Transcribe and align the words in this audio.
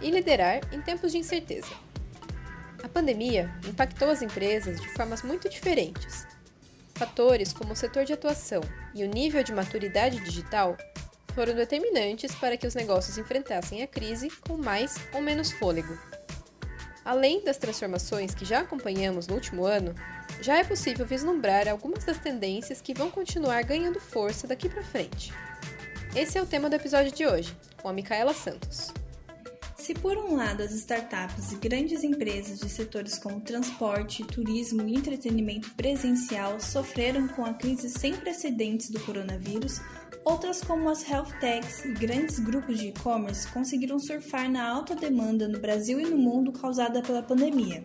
e 0.00 0.10
liderar 0.10 0.60
em 0.72 0.80
tempos 0.80 1.12
de 1.12 1.18
incerteza. 1.18 1.72
A 2.82 2.88
pandemia 2.88 3.50
impactou 3.68 4.08
as 4.10 4.22
empresas 4.22 4.80
de 4.80 4.88
formas 4.90 5.22
muito 5.22 5.48
diferentes. 5.48 6.26
Fatores 6.94 7.52
como 7.52 7.72
o 7.72 7.76
setor 7.76 8.04
de 8.04 8.12
atuação 8.12 8.62
e 8.94 9.04
o 9.04 9.08
nível 9.08 9.42
de 9.42 9.52
maturidade 9.52 10.20
digital 10.20 10.76
foram 11.34 11.54
determinantes 11.54 12.34
para 12.34 12.56
que 12.56 12.66
os 12.66 12.74
negócios 12.74 13.16
enfrentassem 13.16 13.82
a 13.82 13.86
crise 13.86 14.30
com 14.46 14.56
mais 14.56 14.96
ou 15.14 15.20
menos 15.20 15.52
fôlego. 15.52 15.96
Além 17.04 17.42
das 17.42 17.56
transformações 17.56 18.34
que 18.34 18.44
já 18.44 18.60
acompanhamos 18.60 19.26
no 19.26 19.34
último 19.34 19.64
ano, 19.64 19.94
já 20.40 20.58
é 20.58 20.64
possível 20.64 21.06
vislumbrar 21.06 21.68
algumas 21.68 22.04
das 22.04 22.18
tendências 22.18 22.80
que 22.80 22.94
vão 22.94 23.10
continuar 23.10 23.62
ganhando 23.62 24.00
força 24.00 24.46
daqui 24.46 24.68
para 24.68 24.82
frente. 24.82 25.32
Esse 26.14 26.38
é 26.38 26.42
o 26.42 26.46
tema 26.46 26.68
do 26.68 26.76
episódio 26.76 27.12
de 27.12 27.26
hoje, 27.26 27.56
com 27.80 27.88
a 27.88 27.92
Micaela 27.92 28.34
Santos. 28.34 28.99
Se 29.80 29.94
por 29.94 30.18
um 30.18 30.36
lado 30.36 30.62
as 30.62 30.72
startups 30.72 31.52
e 31.52 31.56
grandes 31.56 32.04
empresas 32.04 32.60
de 32.60 32.68
setores 32.68 33.18
como 33.18 33.40
transporte, 33.40 34.22
turismo 34.22 34.86
e 34.86 34.94
entretenimento 34.94 35.70
presencial 35.70 36.60
sofreram 36.60 37.26
com 37.28 37.46
a 37.46 37.54
crise 37.54 37.88
sem 37.88 38.14
precedentes 38.14 38.90
do 38.90 39.00
coronavírus, 39.00 39.80
outras 40.22 40.60
como 40.60 40.90
as 40.90 41.02
health 41.08 41.32
techs 41.40 41.86
e 41.86 41.94
grandes 41.94 42.38
grupos 42.38 42.78
de 42.78 42.88
e-commerce 42.88 43.48
conseguiram 43.48 43.98
surfar 43.98 44.50
na 44.50 44.68
alta 44.68 44.94
demanda 44.94 45.48
no 45.48 45.58
Brasil 45.58 45.98
e 45.98 46.04
no 46.04 46.18
mundo 46.18 46.52
causada 46.52 47.00
pela 47.00 47.22
pandemia. 47.22 47.82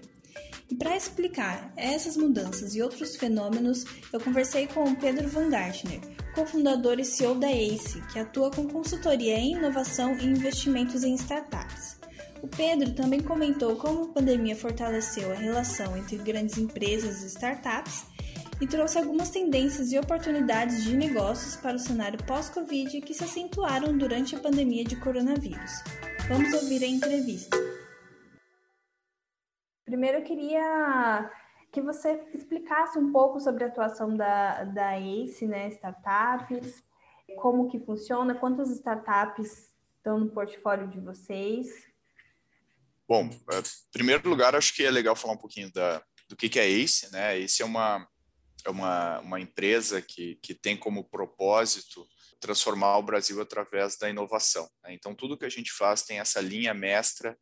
E 0.69 0.75
para 0.75 0.97
explicar 0.97 1.71
essas 1.77 2.17
mudanças 2.17 2.75
e 2.75 2.81
outros 2.81 3.16
fenômenos, 3.16 3.85
eu 4.11 4.19
conversei 4.19 4.67
com 4.67 4.83
o 4.83 4.95
Pedro 4.97 5.29
Van 5.29 5.49
Gartner, 5.49 6.01
cofundador 6.36 7.00
e 7.00 7.05
CEO 7.05 7.36
da 7.36 7.50
ACE, 7.50 8.02
que 8.11 8.19
atua 8.19 8.52
com 8.52 8.67
consultoria 8.67 9.38
em 9.38 9.53
inovação 9.53 10.17
e 10.17 10.25
investimentos 10.25 11.03
em 11.03 11.16
startups. 11.16 11.97
O 12.44 12.47
Pedro 12.47 12.94
também 12.94 13.22
comentou 13.22 13.78
como 13.78 14.03
a 14.03 14.08
pandemia 14.09 14.56
fortaleceu 14.56 15.31
a 15.31 15.36
relação 15.36 15.95
entre 15.97 16.17
grandes 16.17 16.58
empresas 16.58 17.23
e 17.23 17.28
startups 17.28 18.03
e 18.61 18.67
trouxe 18.67 18.97
algumas 18.97 19.30
tendências 19.30 19.91
e 19.91 19.97
oportunidades 19.97 20.83
de 20.83 20.95
negócios 20.95 21.56
para 21.56 21.78
o 21.78 21.80
cenário 21.80 22.22
pós-Covid 22.25 23.02
que 23.02 23.13
se 23.13 23.23
acentuaram 23.23 23.97
durante 23.97 24.36
a 24.36 24.39
pandemia 24.39 24.83
de 24.83 24.97
coronavírus. 24.97 25.72
Vamos 26.28 26.53
ouvir 26.53 26.83
a 26.83 26.88
entrevista. 26.88 27.58
Primeiro 29.86 30.17
eu 30.17 30.23
queria 30.23 31.31
que 31.75 31.81
você 31.81 32.23
explicasse 32.33 32.97
um 32.97 33.11
pouco 33.11 33.37
sobre 33.37 33.65
a 33.65 33.67
atuação 33.67 34.15
da, 34.15 34.63
da 34.63 34.97
ACE, 34.97 35.45
né, 35.45 35.67
startups, 35.67 36.81
como 37.35 37.69
que 37.69 37.77
funciona, 37.81 38.33
quantas 38.33 38.69
startups 38.69 39.73
estão 39.97 40.17
no 40.17 40.29
portfólio 40.29 40.87
de 40.87 41.01
vocês. 41.01 41.67
Bom, 43.05 43.25
em 43.25 43.91
primeiro 43.91 44.29
lugar, 44.29 44.55
acho 44.55 44.73
que 44.73 44.85
é 44.85 44.89
legal 44.89 45.17
falar 45.17 45.33
um 45.33 45.38
pouquinho 45.38 45.69
da, 45.73 46.01
do 46.29 46.38
que, 46.38 46.47
que 46.47 46.59
é 46.61 46.66
ACE, 46.66 47.11
né? 47.11 47.35
ACE 47.35 47.61
é 47.61 47.66
uma, 47.66 48.07
é 48.66 48.69
uma, 48.69 49.19
uma 49.19 49.41
empresa 49.41 50.01
que, 50.01 50.39
que 50.41 50.55
tem 50.55 50.77
como 50.77 51.09
propósito 51.09 52.07
transformar 52.39 52.97
o 53.00 53.03
Brasil 53.03 53.41
através 53.41 53.97
da 53.97 54.09
inovação. 54.09 54.69
Né? 54.81 54.94
Então, 54.94 55.13
tudo 55.13 55.38
que 55.38 55.45
a 55.45 55.50
gente 55.50 55.73
faz 55.73 56.03
tem 56.03 56.19
essa 56.19 56.39
linha 56.39 56.73
mestra 56.73 57.38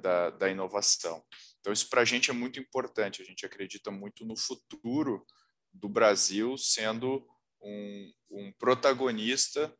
da, 0.00 0.30
da 0.30 0.48
inovação. 0.48 1.22
Então, 1.64 1.72
isso 1.72 1.88
para 1.88 2.02
a 2.02 2.04
gente 2.04 2.28
é 2.28 2.34
muito 2.34 2.60
importante. 2.60 3.22
A 3.22 3.24
gente 3.24 3.46
acredita 3.46 3.90
muito 3.90 4.22
no 4.22 4.36
futuro 4.36 5.24
do 5.72 5.88
Brasil 5.88 6.58
sendo 6.58 7.26
um, 7.58 8.12
um 8.30 8.52
protagonista 8.58 9.74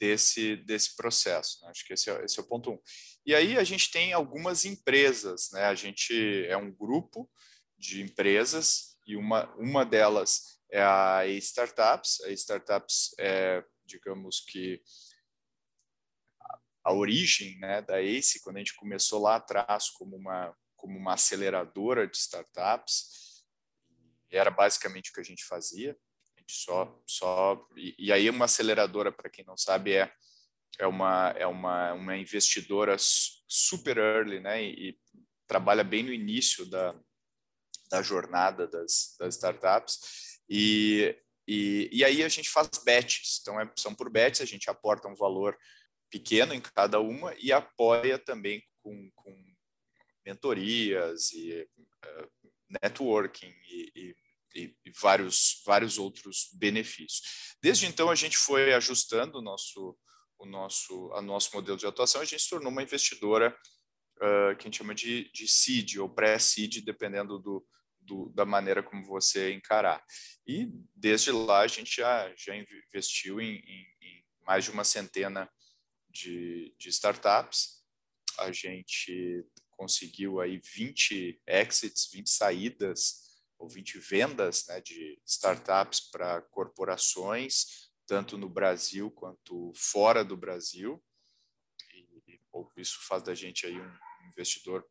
desse, 0.00 0.56
desse 0.56 0.96
processo. 0.96 1.60
Né? 1.60 1.68
Acho 1.68 1.86
que 1.86 1.92
esse 1.92 2.08
é, 2.08 2.24
esse 2.24 2.40
é 2.40 2.42
o 2.42 2.46
ponto 2.46 2.70
um. 2.70 2.78
E 3.26 3.34
aí 3.34 3.58
a 3.58 3.64
gente 3.64 3.90
tem 3.90 4.14
algumas 4.14 4.64
empresas, 4.64 5.50
né? 5.52 5.64
A 5.64 5.74
gente 5.74 6.46
é 6.46 6.56
um 6.56 6.72
grupo 6.72 7.30
de 7.76 8.00
empresas 8.00 8.96
e 9.06 9.14
uma, 9.14 9.54
uma 9.56 9.84
delas 9.84 10.58
é 10.72 10.82
a 10.82 11.26
Startups. 11.26 12.22
A 12.22 12.30
Startups 12.30 13.10
é, 13.18 13.62
digamos 13.84 14.40
que, 14.40 14.80
a 16.82 16.94
origem 16.94 17.58
né, 17.58 17.82
da 17.82 18.00
ACE, 18.00 18.40
quando 18.40 18.56
a 18.56 18.60
gente 18.60 18.74
começou 18.74 19.20
lá 19.20 19.36
atrás 19.36 19.90
como 19.90 20.16
uma, 20.16 20.56
como 20.88 20.98
uma 20.98 21.14
aceleradora 21.14 22.06
de 22.06 22.16
startups, 22.16 23.44
era 24.30 24.50
basicamente 24.50 25.10
o 25.10 25.12
que 25.12 25.20
a 25.20 25.24
gente 25.24 25.44
fazia. 25.44 25.94
A 26.34 26.40
gente 26.40 26.54
só, 26.54 27.02
só 27.06 27.68
e, 27.76 27.94
e 27.98 28.10
aí 28.10 28.30
uma 28.30 28.46
aceleradora, 28.46 29.12
para 29.12 29.28
quem 29.28 29.44
não 29.44 29.56
sabe, 29.56 29.92
é 29.92 30.10
é 30.78 30.86
uma 30.86 31.30
é 31.36 31.46
uma, 31.46 31.92
uma 31.92 32.16
investidora 32.16 32.96
super 32.98 33.98
early, 33.98 34.40
né? 34.40 34.62
E, 34.62 34.90
e 34.90 34.98
trabalha 35.46 35.84
bem 35.84 36.02
no 36.02 36.12
início 36.12 36.64
da, 36.66 36.94
da 37.90 38.00
jornada 38.00 38.66
das, 38.66 39.14
das 39.18 39.34
startups. 39.34 40.40
E, 40.48 41.14
e, 41.46 41.90
e, 41.92 42.04
aí 42.04 42.22
a 42.22 42.28
gente 42.28 42.48
faz 42.48 42.68
bets, 42.84 43.40
então 43.42 43.60
é, 43.60 43.70
são 43.76 43.94
por 43.94 44.10
bets, 44.10 44.40
a 44.40 44.46
gente 44.46 44.70
aporta 44.70 45.08
um 45.08 45.14
valor 45.14 45.56
pequeno 46.10 46.54
em 46.54 46.60
cada 46.60 47.00
uma 47.00 47.34
e 47.38 47.52
apoia 47.52 48.18
também 48.18 48.62
com, 48.82 49.10
com 49.14 49.47
mentorias 50.28 51.32
e 51.32 51.62
uh, 51.62 52.50
networking 52.82 53.54
e, 53.70 54.14
e, 54.54 54.76
e, 54.84 54.92
vários, 55.00 55.62
vários 55.64 55.96
outros 55.96 56.50
benefícios. 56.52 57.56
Desde 57.62 57.86
então, 57.86 58.10
a 58.10 58.14
gente 58.14 58.36
foi 58.36 58.74
ajustando 58.74 59.38
o 59.38 59.42
nosso, 59.42 59.96
o 60.38 60.44
nosso, 60.44 61.10
a 61.14 61.22
nosso 61.22 61.54
modelo 61.54 61.78
de 61.78 61.86
atuação, 61.86 62.20
a 62.20 62.24
gente 62.26 62.42
se 62.42 62.50
tornou 62.50 62.70
uma 62.70 62.82
investidora 62.82 63.56
uh, 64.16 64.54
que 64.56 64.62
a 64.62 64.64
gente 64.64 64.78
chama 64.78 64.94
de, 64.94 65.30
de 65.32 65.48
seed 65.48 65.96
ou 65.96 66.10
pré-seed, 66.10 66.84
dependendo 66.84 67.38
do, 67.38 67.66
do, 67.98 68.28
da 68.34 68.44
maneira 68.44 68.82
como 68.82 69.06
você 69.06 69.52
encarar. 69.52 70.04
E 70.46 70.68
desde 70.94 71.32
lá, 71.32 71.60
a 71.60 71.66
gente 71.66 71.96
já, 71.96 72.30
já 72.36 72.54
investiu 72.54 73.40
em, 73.40 73.56
em, 73.56 73.86
em 74.02 74.24
mais 74.46 74.64
de 74.64 74.70
uma 74.70 74.84
centena 74.84 75.50
de, 76.10 76.74
de 76.78 76.90
startups. 76.90 77.78
A 78.38 78.52
gente 78.52 79.44
conseguiu 79.78 80.40
aí 80.40 80.58
20 80.58 81.40
exits, 81.46 82.10
20 82.12 82.28
saídas 82.28 83.28
ou 83.56 83.68
20 83.68 84.00
vendas 84.00 84.66
né, 84.66 84.80
de 84.80 85.20
startups 85.24 86.00
para 86.10 86.42
corporações, 86.42 87.88
tanto 88.04 88.36
no 88.36 88.48
Brasil 88.48 89.08
quanto 89.12 89.72
fora 89.76 90.24
do 90.24 90.36
Brasil. 90.36 91.02
E 91.94 92.40
isso 92.76 92.98
faz 93.06 93.22
da 93.22 93.34
gente 93.36 93.66
aí 93.66 93.80
um 93.80 94.28
investidor 94.28 94.84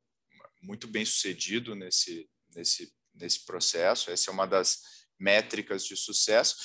muito 0.61 0.87
bem 0.87 1.05
sucedido 1.05 1.75
nesse, 1.75 2.29
nesse, 2.55 2.93
nesse 3.13 3.45
processo. 3.45 4.09
Essa 4.09 4.31
é 4.31 4.33
uma 4.33 4.47
das 4.47 4.81
métricas 5.19 5.85
de 5.85 5.97
sucesso. 5.97 6.55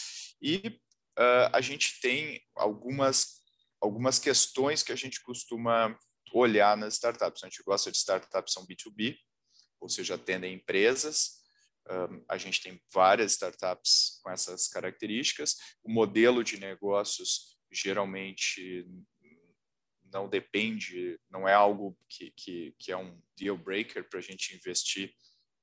E 0.40 0.80
uh, 1.18 1.50
a 1.52 1.60
gente 1.60 2.00
tem 2.00 2.40
algumas, 2.54 3.40
algumas 3.80 4.20
questões 4.20 4.82
que 4.82 4.92
a 4.92 4.96
gente 4.96 5.20
costuma 5.22 5.98
olhar 6.38 6.76
nas 6.76 6.94
startups. 6.94 7.42
A 7.42 7.46
gente 7.46 7.62
gosta 7.62 7.90
de 7.90 7.96
startups 7.96 8.52
são 8.52 8.66
B2B, 8.66 9.16
ou 9.80 9.88
seja, 9.88 10.14
atendem 10.14 10.54
empresas. 10.54 11.42
Um, 11.90 12.24
a 12.28 12.38
gente 12.38 12.60
tem 12.60 12.80
várias 12.92 13.32
startups 13.32 14.20
com 14.22 14.30
essas 14.30 14.68
características. 14.68 15.56
O 15.82 15.90
modelo 15.90 16.44
de 16.44 16.58
negócios 16.58 17.58
geralmente 17.70 18.86
não 20.12 20.28
depende, 20.28 21.18
não 21.30 21.48
é 21.48 21.54
algo 21.54 21.98
que, 22.08 22.30
que, 22.36 22.74
que 22.78 22.92
é 22.92 22.96
um 22.96 23.20
deal 23.36 23.56
breaker 23.56 24.08
para 24.08 24.18
a 24.18 24.22
gente 24.22 24.54
investir 24.54 25.12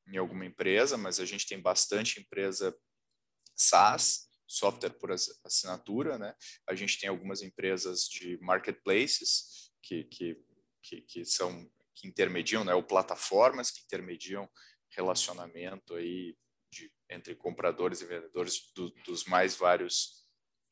em 0.08 0.18
alguma 0.18 0.46
empresa, 0.46 0.98
mas 0.98 1.20
a 1.20 1.26
gente 1.26 1.48
tem 1.48 1.62
bastante 1.62 2.20
empresa 2.20 2.76
SaaS, 3.56 4.28
software 4.48 4.98
por 4.98 5.12
assinatura, 5.12 6.18
né? 6.18 6.34
A 6.68 6.74
gente 6.74 7.00
tem 7.00 7.08
algumas 7.08 7.44
empresas 7.44 8.06
de 8.06 8.40
marketplaces 8.42 9.72
que, 9.84 10.06
que 10.06 10.36
que, 10.82 11.02
que 11.02 11.26
são 11.26 11.70
que 11.96 12.08
intermediam, 12.08 12.64
né, 12.64 12.74
ou 12.74 12.82
plataformas 12.82 13.72
que 13.72 13.84
intermediam 13.84 14.50
relacionamento 14.92 15.96
aí 15.96 16.36
de, 16.72 16.92
entre 17.10 17.36
compradores 17.36 18.02
e 18.02 18.06
vendedores 18.06 18.72
do, 18.74 18.90
dos 19.06 19.26
mais 19.26 19.56
vários 19.56 20.26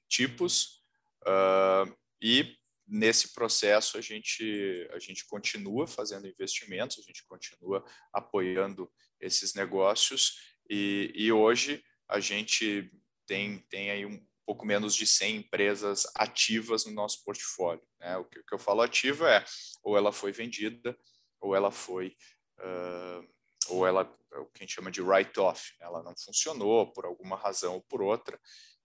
tipos 0.08 0.84
uh, 1.24 1.98
e 2.22 2.56
nesse 2.88 3.34
processo 3.34 3.98
a 3.98 4.02
gente 4.02 4.88
a 4.94 5.00
gente 5.00 5.26
continua 5.26 5.86
fazendo 5.86 6.28
investimentos, 6.28 7.00
a 7.00 7.02
gente 7.02 7.26
continua 7.26 7.84
apoiando 8.14 8.90
esses 9.20 9.54
negócios 9.54 10.56
e, 10.70 11.12
e 11.14 11.32
hoje 11.32 11.84
a 12.08 12.20
gente 12.20 12.90
tem 13.26 13.60
tem 13.70 13.92
aí 13.92 14.06
um 14.06 14.26
pouco 14.48 14.66
menos 14.66 14.96
de 14.96 15.06
100 15.06 15.36
empresas 15.36 16.08
ativas 16.16 16.86
no 16.86 16.94
nosso 16.94 17.22
portfólio. 17.26 17.86
Né? 18.00 18.16
O, 18.16 18.24
que, 18.24 18.40
o, 18.40 18.46
que, 18.46 18.56
eu 18.56 18.58
falo 18.58 18.82
ativa 18.82 19.30
é 19.30 19.44
ou 19.84 19.98
ela 19.98 20.14
foi 20.14 20.32
vendida 20.32 20.98
ou 21.42 21.54
ela 21.54 21.70
foi 21.70 22.16
uh, 22.60 23.28
ou 23.68 23.86
ela 23.86 24.10
é 24.34 24.38
o 24.38 24.46
que 24.46 24.64
a 24.64 24.66
gente 24.66 24.74
chama 24.74 24.90
de 24.90 25.02
write-off. 25.02 25.74
Ela 25.82 26.02
não 26.02 26.16
funcionou 26.18 26.94
por 26.94 27.06
alguma 27.06 27.36
razão 27.36 27.74
ou 27.74 27.82
por 27.82 28.02
outra 28.02 28.40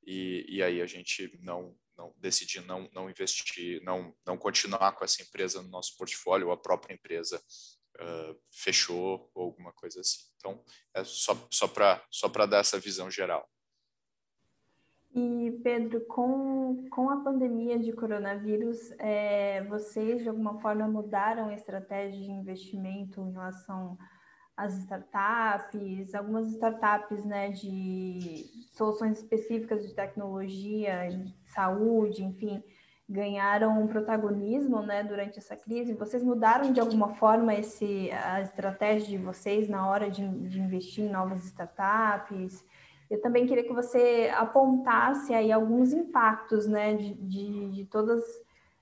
e, 0.05 0.45
e 0.49 0.63
aí 0.65 0.83
a 0.83 0.87
gente 0.87 1.39
não 1.41 1.79
não 1.97 2.13
decidir 2.19 2.61
não 2.63 2.91
não 2.93 3.09
investir, 3.09 3.81
não 3.85 4.13
não 4.27 4.37
continuar 4.37 4.93
com 4.93 5.05
essa 5.05 5.23
empresa 5.23 5.63
no 5.63 5.69
nosso 5.69 5.97
portfólio, 5.97 6.49
ou 6.49 6.53
a 6.53 6.57
própria 6.57 6.95
empresa 6.95 7.41
uh, 8.01 8.41
fechou 8.51 9.31
ou 9.33 9.45
alguma 9.45 9.73
coisa 9.73 10.01
assim. 10.01 10.23
Então 10.37 10.65
é 10.93 11.05
só 11.05 11.47
só 11.53 11.69
para 11.69 12.05
só 12.11 12.27
dar 12.29 12.59
essa 12.59 12.81
visão 12.81 13.09
geral. 13.09 13.49
E 15.15 15.61
Pedro, 15.63 16.01
com, 16.07 16.87
com 16.91 17.11
a 17.11 17.21
pandemia 17.23 17.79
de 17.79 17.93
coronavírus, 17.93 18.93
é, 18.99 19.63
vocês 19.65 20.23
de 20.23 20.29
alguma 20.29 20.59
forma 20.61 20.89
mudaram 20.89 21.49
a 21.49 21.55
estratégia 21.55 22.19
de 22.19 22.31
investimento 22.31 23.21
em 23.21 23.33
relação 23.33 23.99
às 24.57 24.75
startups, 24.79 26.15
algumas 26.15 26.49
startups 26.53 27.25
né, 27.27 27.51
de 27.51 28.47
soluções 28.73 29.19
específicas 29.19 29.87
de 29.87 29.95
tecnologia, 29.95 31.09
saúde, 31.45 32.25
enfim, 32.25 32.63
ganharam 33.07 33.83
um 33.83 33.87
protagonismo 33.87 34.81
né, 34.81 35.03
durante 35.03 35.39
essa 35.39 35.55
crise. 35.55 35.93
Vocês 35.93 36.23
mudaram 36.23 36.73
de 36.73 36.81
alguma 36.81 37.17
forma 37.17 37.55
esse, 37.55 38.11
a 38.13 38.41
estratégia 38.41 39.09
de 39.09 39.19
vocês 39.19 39.69
na 39.69 39.87
hora 39.87 40.11
de, 40.11 40.27
de 40.49 40.59
investir 40.59 41.05
em 41.05 41.11
novas 41.11 41.45
startups? 41.45 42.65
Eu 43.13 43.21
também 43.21 43.47
queria 43.47 43.63
que 43.63 43.75
você 43.75 44.33
apontasse 44.35 45.35
aí 45.35 45.53
alguns 45.53 45.93
impactos 45.93 46.67
né, 46.67 46.95
de, 46.95 47.13
de, 47.13 47.71
de 47.71 47.85
todas 47.85 48.25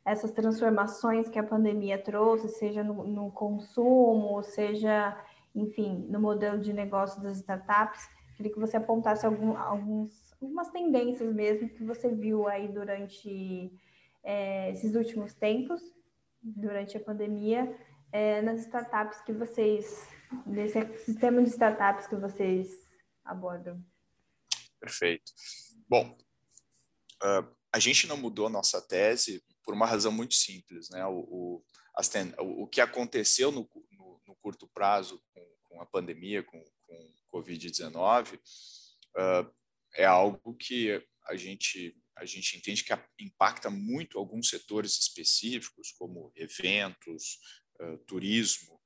essas 0.05 0.31
transformações 0.31 1.29
que 1.29 1.37
a 1.37 1.43
pandemia 1.43 2.01
trouxe, 2.01 2.49
seja 2.49 2.85
no, 2.85 3.05
no 3.09 3.33
consumo, 3.33 4.41
seja, 4.45 5.21
enfim, 5.53 6.07
no 6.09 6.21
modelo 6.21 6.61
de 6.61 6.73
negócio 6.73 7.21
das 7.21 7.39
startups. 7.39 8.09
Queria 8.37 8.53
que 8.53 8.61
você 8.61 8.77
apontasse 8.77 9.27
algum, 9.27 9.57
alguns, 9.57 10.33
algumas 10.41 10.71
tendências 10.71 11.35
mesmo 11.35 11.69
que 11.69 11.83
você 11.83 12.09
viu 12.09 12.47
aí 12.47 12.69
durante 12.69 13.73
é, 14.23 14.71
esses 14.71 14.95
últimos 14.95 15.35
tempos, 15.35 15.83
durante 16.41 16.97
a 16.97 17.01
pandemia, 17.01 17.77
é, 18.13 18.41
nas 18.43 18.61
startups 18.61 19.23
que 19.23 19.33
vocês, 19.33 20.09
nesse 20.47 20.81
sistema 20.99 21.43
de 21.43 21.49
startups 21.49 22.07
que 22.07 22.15
vocês 22.15 22.89
abordam. 23.25 23.90
Perfeito. 24.81 25.33
Bom, 25.89 26.17
uh, 27.23 27.57
a 27.73 27.79
gente 27.79 28.07
não 28.07 28.17
mudou 28.17 28.47
a 28.47 28.51
nossa 28.51 28.81
tese 28.81 29.45
por 29.63 29.75
uma 29.75 29.87
razão 29.87 30.11
muito 30.11 30.35
simples. 30.35 30.89
Né? 30.91 31.05
O, 31.07 31.19
o, 31.21 31.65
ten, 32.11 32.33
o, 32.39 32.63
o 32.63 32.67
que 32.67 32.81
aconteceu 32.81 33.53
no, 33.53 33.69
no, 33.93 34.23
no 34.27 34.35
curto 34.37 34.69
prazo 34.69 35.23
com, 35.33 35.47
com, 35.65 35.83
a 35.83 35.87
pandemia, 35.87 36.43
com, 36.43 36.65
com 36.83 37.15
Covid-19, 37.33 38.37
uh, 38.37 39.55
é 39.95 40.05
algo 40.05 40.55
que 40.55 41.01
a 41.27 41.37
gente, 41.37 41.97
a 42.17 42.25
gente 42.25 42.57
entende 42.57 42.83
que 42.83 42.93
impacta 43.21 43.71
muito 43.71 44.19
alguns 44.19 44.49
setores 44.49 44.99
específicos, 44.99 45.93
como 45.93 46.33
eventos, 46.35 47.39
uh, 47.81 47.99
turismo, 48.07 48.81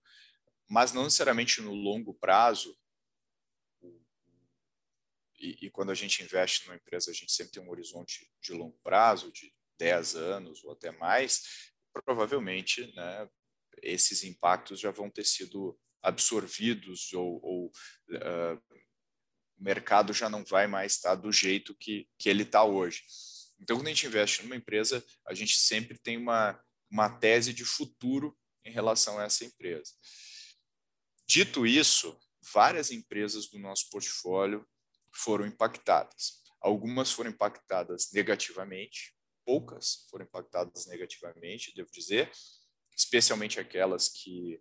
mas 0.68 0.92
não 0.92 1.04
necessariamente 1.04 1.62
no 1.62 1.72
longo 1.72 2.14
prazo 2.14 2.76
e, 5.38 5.66
e, 5.66 5.70
quando 5.70 5.90
a 5.90 5.94
gente 5.94 6.22
investe 6.22 6.66
numa 6.66 6.76
empresa, 6.76 7.10
a 7.10 7.14
gente 7.14 7.32
sempre 7.32 7.52
tem 7.52 7.62
um 7.62 7.70
horizonte 7.70 8.30
de 8.40 8.52
longo 8.52 8.78
prazo, 8.82 9.32
de 9.32 9.52
10 9.78 10.16
anos 10.16 10.64
ou 10.64 10.72
até 10.72 10.90
mais, 10.92 11.72
provavelmente 11.92 12.92
né, 12.94 13.28
esses 13.82 14.24
impactos 14.24 14.80
já 14.80 14.90
vão 14.90 15.10
ter 15.10 15.24
sido 15.24 15.78
absorvidos 16.02 17.12
ou, 17.12 17.40
ou 17.42 17.66
uh, 17.66 18.62
o 19.58 19.64
mercado 19.64 20.12
já 20.12 20.28
não 20.28 20.44
vai 20.44 20.66
mais 20.66 20.92
estar 20.92 21.14
do 21.14 21.32
jeito 21.32 21.74
que, 21.74 22.08
que 22.18 22.28
ele 22.28 22.42
está 22.42 22.64
hoje. 22.64 23.02
Então, 23.58 23.76
quando 23.76 23.86
a 23.86 23.90
gente 23.90 24.06
investe 24.06 24.42
numa 24.42 24.56
empresa, 24.56 25.04
a 25.26 25.32
gente 25.32 25.56
sempre 25.56 25.98
tem 25.98 26.16
uma, 26.16 26.60
uma 26.90 27.08
tese 27.08 27.52
de 27.52 27.64
futuro 27.64 28.36
em 28.64 28.72
relação 28.72 29.18
a 29.18 29.24
essa 29.24 29.44
empresa. 29.44 29.92
Dito 31.26 31.66
isso, 31.66 32.18
várias 32.52 32.90
empresas 32.90 33.48
do 33.48 33.58
nosso 33.58 33.88
portfólio 33.90 34.66
foram 35.14 35.46
impactadas. 35.46 36.42
Algumas 36.60 37.12
foram 37.12 37.30
impactadas 37.30 38.10
negativamente, 38.12 39.14
poucas 39.44 40.06
foram 40.10 40.24
impactadas 40.24 40.86
negativamente, 40.86 41.74
devo 41.74 41.90
dizer, 41.92 42.30
especialmente 42.96 43.60
aquelas 43.60 44.08
que 44.08 44.60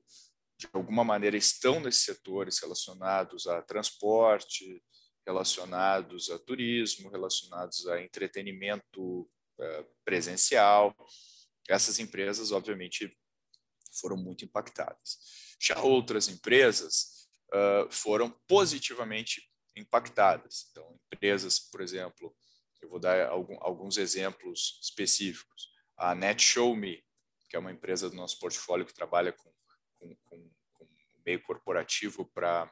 de 0.58 0.68
alguma 0.74 1.04
maneira 1.04 1.38
estão 1.38 1.80
nesses 1.80 2.04
setores 2.04 2.60
relacionados 2.60 3.48
a 3.48 3.62
transporte, 3.62 4.84
relacionados 5.26 6.30
a 6.30 6.38
turismo, 6.40 7.10
relacionados 7.10 7.88
a 7.88 8.02
entretenimento 8.02 9.30
eh, 9.60 9.86
presencial. 10.04 10.94
Essas 11.68 12.00
empresas, 12.00 12.52
obviamente, 12.52 13.18
foram 14.00 14.18
muito 14.18 14.44
impactadas. 14.44 15.18
Já 15.62 15.80
outras 15.82 16.28
empresas 16.28 17.30
uh, 17.54 17.90
foram 17.90 18.30
positivamente 18.48 19.50
impactadas. 19.76 20.68
Então, 20.72 21.00
empresas, 21.12 21.60
por 21.60 21.82
exemplo, 21.82 22.36
eu 22.82 22.90
vou 22.90 23.00
dar 23.00 23.30
alguns 23.30 23.98
exemplos 23.98 24.80
específicos. 24.82 25.70
A 25.98 26.14
NetShowMe, 26.14 27.04
que 27.50 27.56
é 27.56 27.60
uma 27.60 27.72
empresa 27.72 28.10
do 28.10 28.16
nosso 28.16 28.40
portfólio 28.40 28.86
que 28.86 28.94
trabalha 28.94 29.32
com, 29.32 29.54
com, 30.00 30.16
com, 30.26 30.52
com 30.74 30.88
meio 31.26 31.42
corporativo 31.44 32.26
para 32.34 32.72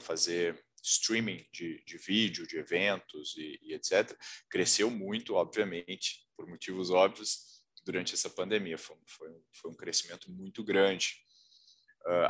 fazer 0.00 0.62
streaming 0.82 1.44
de, 1.52 1.82
de 1.84 1.98
vídeo, 1.98 2.46
de 2.46 2.58
eventos 2.58 3.34
e, 3.36 3.58
e, 3.62 3.74
etc., 3.74 4.16
cresceu 4.48 4.90
muito, 4.90 5.34
obviamente, 5.34 6.26
por 6.36 6.46
motivos 6.46 6.90
óbvios, 6.90 7.56
durante 7.84 8.14
essa 8.14 8.28
pandemia. 8.28 8.76
Foi, 8.76 8.96
foi, 9.06 9.28
foi 9.52 9.70
um 9.70 9.74
crescimento 9.74 10.30
muito 10.30 10.62
grande. 10.62 11.16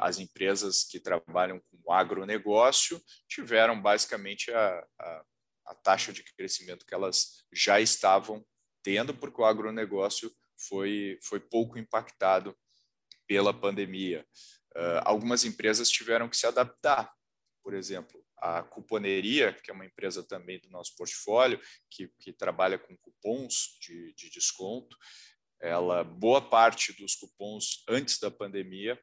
As 0.00 0.18
empresas 0.18 0.85
que 0.85 0.99
trabalham 0.99 1.61
com 1.61 1.92
agronegócio 1.92 3.02
tiveram 3.28 3.80
basicamente 3.80 4.50
a, 4.50 4.87
a, 4.99 5.25
a, 5.66 5.75
taxa 5.75 6.12
de 6.12 6.23
crescimento 6.23 6.87
que 6.87 6.95
elas 6.95 7.45
já 7.52 7.80
estavam 7.80 8.45
tendo, 8.83 9.14
porque 9.14 9.40
o 9.40 9.45
agronegócio 9.45 10.30
foi, 10.68 11.18
foi 11.23 11.40
pouco 11.40 11.78
impactado 11.78 12.56
pela 13.26 13.52
pandemia. 13.52 14.26
Uh, 14.75 15.00
algumas 15.04 15.45
empresas 15.45 15.90
tiveram 15.90 16.28
que 16.28 16.37
se 16.37 16.47
adaptar. 16.47 17.12
Por 17.62 17.75
exemplo, 17.75 18.25
a 18.38 18.62
Cuponeria, 18.62 19.52
que 19.52 19.71
é 19.71 19.75
uma 19.75 19.87
empresa 19.87 20.23
também 20.23 20.61
do 20.61 20.71
nosso 20.71 20.95
portfólio, 20.97 21.61
que, 21.90 22.09
que 22.21 22.33
trabalha 22.33 22.78
com 22.78 22.97
cupons 22.99 23.78
de, 23.80 24.14
de 24.14 24.30
desconto, 24.30 24.97
ela 25.61 26.04
boa 26.04 26.40
parte 26.40 26.92
dos 26.92 27.14
cupons 27.14 27.83
antes 27.88 28.18
da 28.18 28.30
pandemia 28.30 29.00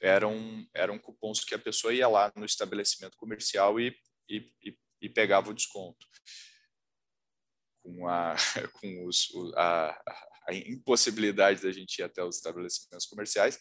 eram, 0.00 0.66
eram 0.74 0.98
cupons 0.98 1.44
que 1.44 1.54
a 1.54 1.58
pessoa 1.58 1.94
ia 1.94 2.08
lá 2.08 2.32
no 2.36 2.44
estabelecimento 2.44 3.16
comercial 3.16 3.80
e, 3.80 3.96
e, 4.28 4.52
e, 4.62 4.78
e 5.02 5.08
pegava 5.08 5.50
o 5.50 5.54
desconto. 5.54 6.06
Com, 7.82 8.08
a, 8.08 8.34
com 8.80 9.06
os, 9.06 9.28
a, 9.56 10.02
a 10.48 10.54
impossibilidade 10.54 11.62
da 11.62 11.72
gente 11.72 11.98
ir 11.98 12.02
até 12.02 12.22
os 12.22 12.36
estabelecimentos 12.36 13.06
comerciais, 13.06 13.58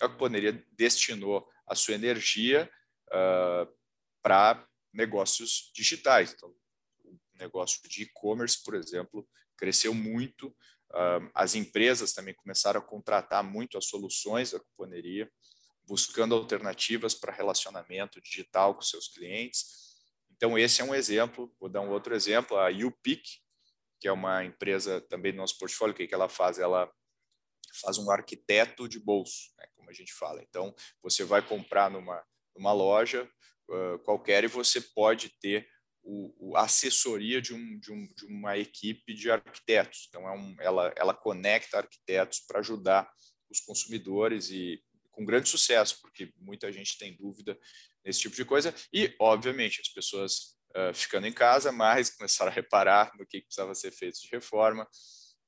a 0.00 0.08
cuponeria 0.08 0.64
destinou 0.72 1.48
a 1.66 1.74
sua 1.74 1.94
energia 1.94 2.70
uh, 3.08 3.72
para 4.22 4.66
negócios 4.92 5.70
digitais. 5.74 6.32
Então, 6.32 6.48
o 7.04 7.18
negócio 7.34 7.80
de 7.88 8.02
e-commerce, 8.02 8.62
por 8.62 8.74
exemplo, 8.74 9.28
cresceu 9.56 9.94
muito. 9.94 10.48
Uh, 10.90 11.30
as 11.34 11.54
empresas 11.54 12.12
também 12.12 12.34
começaram 12.34 12.80
a 12.80 12.84
contratar 12.84 13.42
muito 13.42 13.78
as 13.78 13.86
soluções 13.86 14.52
da 14.52 14.60
cuponeria 14.60 15.30
buscando 15.86 16.34
alternativas 16.34 17.14
para 17.14 17.32
relacionamento 17.32 18.20
digital 18.20 18.74
com 18.74 18.82
seus 18.82 19.08
clientes. 19.08 19.84
Então, 20.30 20.58
esse 20.58 20.80
é 20.80 20.84
um 20.84 20.94
exemplo. 20.94 21.54
Vou 21.60 21.68
dar 21.68 21.80
um 21.80 21.90
outro 21.90 22.14
exemplo, 22.14 22.56
a 22.56 22.68
UPIC, 22.68 23.22
que 24.00 24.08
é 24.08 24.12
uma 24.12 24.44
empresa 24.44 25.00
também 25.02 25.32
do 25.32 25.38
nosso 25.38 25.58
portfólio. 25.58 25.94
O 25.94 25.96
que, 25.96 26.12
ela 26.12 26.28
faz? 26.28 26.58
Ela 26.58 26.90
faz 27.80 27.98
um 27.98 28.10
arquiteto 28.10 28.88
de 28.88 28.98
bolso, 28.98 29.52
né, 29.58 29.66
como 29.74 29.90
a 29.90 29.92
gente 29.92 30.12
fala. 30.12 30.42
Então, 30.42 30.74
você 31.02 31.24
vai 31.24 31.46
comprar 31.46 31.90
numa, 31.90 32.24
numa 32.56 32.72
loja 32.72 33.28
uh, 33.68 33.98
qualquer 34.00 34.44
e 34.44 34.48
você 34.48 34.80
pode 34.80 35.30
ter 35.40 35.68
o, 36.02 36.54
a 36.56 36.64
assessoria 36.64 37.40
de, 37.40 37.54
um, 37.54 37.78
de, 37.78 37.90
um, 37.90 38.06
de, 38.14 38.26
uma 38.26 38.58
equipe 38.58 39.14
de 39.14 39.30
arquitetos. 39.30 40.06
Então, 40.08 40.28
é 40.28 40.32
um, 40.32 40.54
ela, 40.60 40.92
ela 40.96 41.14
conecta 41.14 41.78
arquitetos 41.78 42.40
para 42.40 42.60
ajudar 42.60 43.10
os 43.50 43.60
consumidores 43.60 44.50
e 44.50 44.83
com 45.14 45.24
grande 45.24 45.48
sucesso, 45.48 46.00
porque 46.00 46.32
muita 46.36 46.72
gente 46.72 46.98
tem 46.98 47.16
dúvida 47.16 47.58
nesse 48.04 48.20
tipo 48.20 48.36
de 48.36 48.44
coisa. 48.44 48.74
E, 48.92 49.14
obviamente, 49.18 49.80
as 49.80 49.88
pessoas 49.88 50.56
uh, 50.76 50.92
ficando 50.92 51.26
em 51.26 51.32
casa, 51.32 51.72
mais 51.72 52.10
começaram 52.16 52.50
a 52.50 52.54
reparar 52.54 53.12
no 53.18 53.26
que 53.26 53.40
precisava 53.40 53.74
ser 53.74 53.92
feito 53.92 54.20
de 54.20 54.28
reforma. 54.28 54.88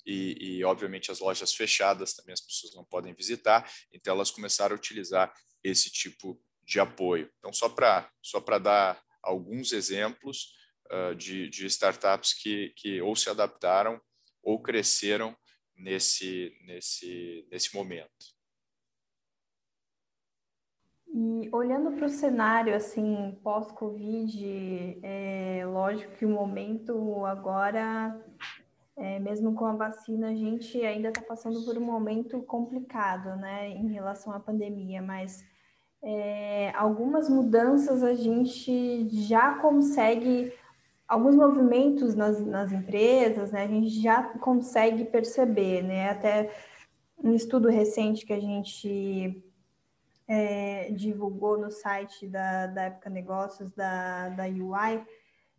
E, 0.07 0.37
e, 0.41 0.65
obviamente, 0.65 1.11
as 1.11 1.19
lojas 1.19 1.53
fechadas 1.53 2.15
também 2.15 2.33
as 2.33 2.41
pessoas 2.41 2.75
não 2.75 2.85
podem 2.85 3.13
visitar, 3.13 3.69
então 3.93 4.15
elas 4.15 4.31
começaram 4.31 4.75
a 4.75 4.79
utilizar 4.79 5.33
esse 5.65 5.91
tipo 5.91 6.41
de 6.63 6.79
apoio. 6.79 7.31
Então, 7.39 7.53
só 7.53 7.69
para 7.69 8.09
só 8.23 8.41
dar 8.59 9.03
alguns 9.21 9.73
exemplos 9.73 10.53
uh, 10.93 11.15
de, 11.17 11.49
de, 11.49 11.67
startups 11.67 12.35
que, 12.35 12.73
que 12.77 13.01
ou 13.01 13.17
se 13.17 13.29
adaptaram 13.29 14.01
ou 14.43 14.63
cresceram 14.63 15.37
nesse, 15.75 16.57
nesse, 16.63 17.47
nesse 17.51 17.75
momento. 17.75 18.36
Olhando 21.53 21.93
para 21.93 22.07
o 22.07 22.11
cenário 22.11 22.75
assim 22.75 23.38
pós-Covid, 23.43 24.99
é 25.03 25.62
lógico 25.67 26.12
que 26.17 26.25
o 26.25 26.29
momento 26.29 27.25
agora, 27.25 28.19
é, 28.97 29.19
mesmo 29.19 29.55
com 29.55 29.67
a 29.67 29.75
vacina, 29.75 30.29
a 30.29 30.35
gente 30.35 30.81
ainda 30.83 31.09
está 31.09 31.23
passando 31.23 31.65
por 31.65 31.76
um 31.76 31.85
momento 31.85 32.43
complicado, 32.43 33.37
né, 33.37 33.69
em 33.71 33.88
relação 33.88 34.33
à 34.33 34.41
pandemia, 34.41 35.03
mas 35.03 35.45
é, 36.03 36.73
algumas 36.75 37.29
mudanças 37.29 38.03
a 38.03 38.15
gente 38.15 39.09
já 39.11 39.57
consegue, 39.57 40.53
alguns 41.07 41.37
movimentos 41.37 42.15
nas, 42.15 42.45
nas 42.45 42.73
empresas, 42.73 43.53
né, 43.53 43.65
a 43.65 43.69
gente 43.69 43.91
já 44.00 44.23
consegue 44.38 45.05
perceber, 45.05 45.83
né? 45.83 46.11
Até 46.11 46.50
um 47.23 47.35
estudo 47.35 47.69
recente 47.69 48.25
que 48.25 48.33
a 48.33 48.41
gente 48.41 49.43
é, 50.28 50.90
divulgou 50.92 51.59
no 51.59 51.71
site 51.71 52.26
da, 52.26 52.66
da 52.66 52.83
Época 52.85 53.11
Negócios, 53.11 53.71
da, 53.73 54.28
da 54.30 54.45
UI, 54.45 55.04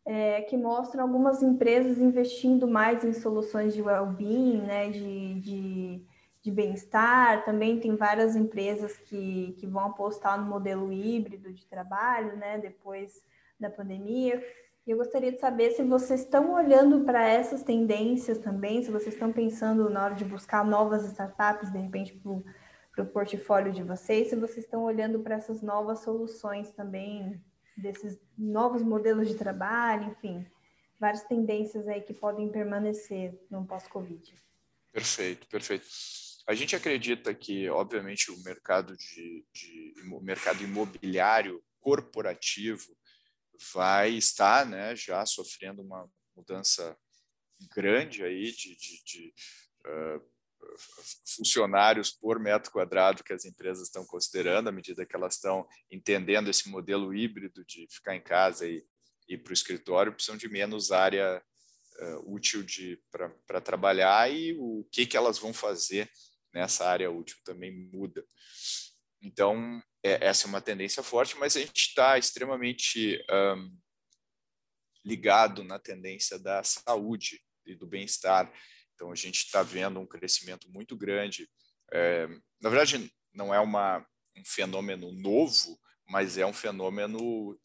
é, 0.05 0.41
que 0.41 0.57
mostra 0.57 1.01
algumas 1.01 1.41
empresas 1.41 1.97
investindo 1.97 2.67
mais 2.67 3.03
em 3.03 3.13
soluções 3.13 3.73
de 3.73 3.81
well-being, 3.81 4.61
né, 4.61 4.89
de, 4.89 5.39
de 5.41 6.05
de 6.47 6.51
bem-estar, 6.51 7.43
também 7.43 7.77
tem 7.77 7.97
várias 7.97 8.33
empresas 8.33 8.97
que, 8.97 9.53
que 9.59 9.67
vão 9.67 9.87
apostar 9.87 10.39
no 10.39 10.49
modelo 10.49 10.93
híbrido 10.93 11.51
de 11.51 11.65
trabalho, 11.65 12.37
né, 12.37 12.57
depois 12.57 13.21
da 13.59 13.69
pandemia. 13.69 14.41
E 14.85 14.91
eu 14.91 14.97
gostaria 14.97 15.33
de 15.33 15.39
saber 15.39 15.71
se 15.71 15.83
vocês 15.83 16.21
estão 16.21 16.53
olhando 16.53 17.03
para 17.03 17.27
essas 17.27 17.63
tendências 17.63 18.37
também, 18.37 18.81
se 18.81 18.89
vocês 18.89 19.13
estão 19.13 19.33
pensando 19.33 19.89
na 19.89 20.05
hora 20.05 20.15
de 20.15 20.23
buscar 20.23 20.63
novas 20.63 21.03
startups, 21.07 21.69
de 21.69 21.77
repente, 21.79 22.17
o 23.01 23.05
portfólio 23.05 23.71
de 23.71 23.83
vocês, 23.83 24.29
se 24.29 24.35
vocês 24.35 24.65
estão 24.65 24.83
olhando 24.83 25.19
para 25.19 25.35
essas 25.35 25.61
novas 25.61 25.99
soluções 25.99 26.71
também, 26.71 27.41
desses 27.75 28.19
novos 28.37 28.81
modelos 28.81 29.27
de 29.27 29.35
trabalho, 29.35 30.11
enfim, 30.11 30.45
várias 30.99 31.23
tendências 31.23 31.87
aí 31.87 32.01
que 32.01 32.13
podem 32.13 32.49
permanecer 32.49 33.39
no 33.51 33.65
pós-Covid. 33.65 34.33
Perfeito, 34.91 35.47
perfeito. 35.47 35.85
A 36.47 36.55
gente 36.55 36.75
acredita 36.75 37.33
que, 37.33 37.69
obviamente, 37.69 38.31
o 38.31 38.41
mercado, 38.43 38.95
de, 38.95 39.45
de, 39.53 39.93
o 40.11 40.21
mercado 40.21 40.63
imobiliário 40.63 41.61
corporativo 41.79 42.97
vai 43.73 44.11
estar 44.11 44.65
né, 44.65 44.95
já 44.95 45.25
sofrendo 45.25 45.81
uma 45.81 46.09
mudança 46.35 46.97
grande 47.75 48.23
aí 48.23 48.51
de, 48.51 48.75
de, 48.75 49.03
de 49.03 49.33
uh, 49.85 50.36
funcionários 51.25 52.11
por 52.11 52.39
metro 52.39 52.71
quadrado 52.71 53.23
que 53.23 53.33
as 53.33 53.45
empresas 53.45 53.87
estão 53.87 54.05
considerando, 54.05 54.67
à 54.67 54.71
medida 54.71 55.05
que 55.05 55.15
elas 55.15 55.35
estão 55.35 55.67
entendendo 55.91 56.49
esse 56.49 56.69
modelo 56.69 57.13
híbrido 57.13 57.63
de 57.65 57.87
ficar 57.89 58.15
em 58.15 58.21
casa 58.21 58.67
e 58.67 58.83
ir 59.27 59.37
para 59.39 59.51
o 59.51 59.53
escritório, 59.53 60.13
precisam 60.13 60.37
de 60.37 60.47
menos 60.47 60.91
área 60.91 61.41
uh, 61.99 62.33
útil 62.33 62.65
para 63.47 63.61
trabalhar 63.61 64.31
e 64.31 64.55
o 64.57 64.87
que, 64.91 65.05
que 65.05 65.17
elas 65.17 65.37
vão 65.37 65.53
fazer 65.53 66.09
nessa 66.53 66.87
área 66.87 67.11
útil 67.11 67.37
também 67.43 67.71
muda. 67.71 68.25
Então, 69.21 69.81
é, 70.03 70.25
essa 70.25 70.47
é 70.47 70.49
uma 70.49 70.61
tendência 70.61 71.03
forte, 71.03 71.37
mas 71.37 71.55
a 71.55 71.59
gente 71.59 71.87
está 71.87 72.17
extremamente 72.17 73.23
um, 73.29 73.77
ligado 75.05 75.63
na 75.63 75.79
tendência 75.79 76.37
da 76.37 76.63
saúde 76.63 77.41
e 77.65 77.75
do 77.75 77.87
bem-estar. 77.87 78.51
Então, 78.97 79.11
a 79.11 79.15
gente 79.15 79.45
está 79.45 79.61
vendo 79.61 79.99
um 79.99 80.07
crescimento 80.07 80.67
muito 80.71 80.97
grande. 80.97 81.47
É, 81.93 82.27
na 82.59 82.69
verdade, 82.69 83.13
não 83.31 83.53
é 83.53 83.59
uma, 83.59 84.03
um 84.35 84.43
fenômeno 84.43 85.11
novo, 85.13 85.79
mas 86.09 86.35
é 86.35 86.45
um 86.45 86.53
fenômeno 86.53 87.55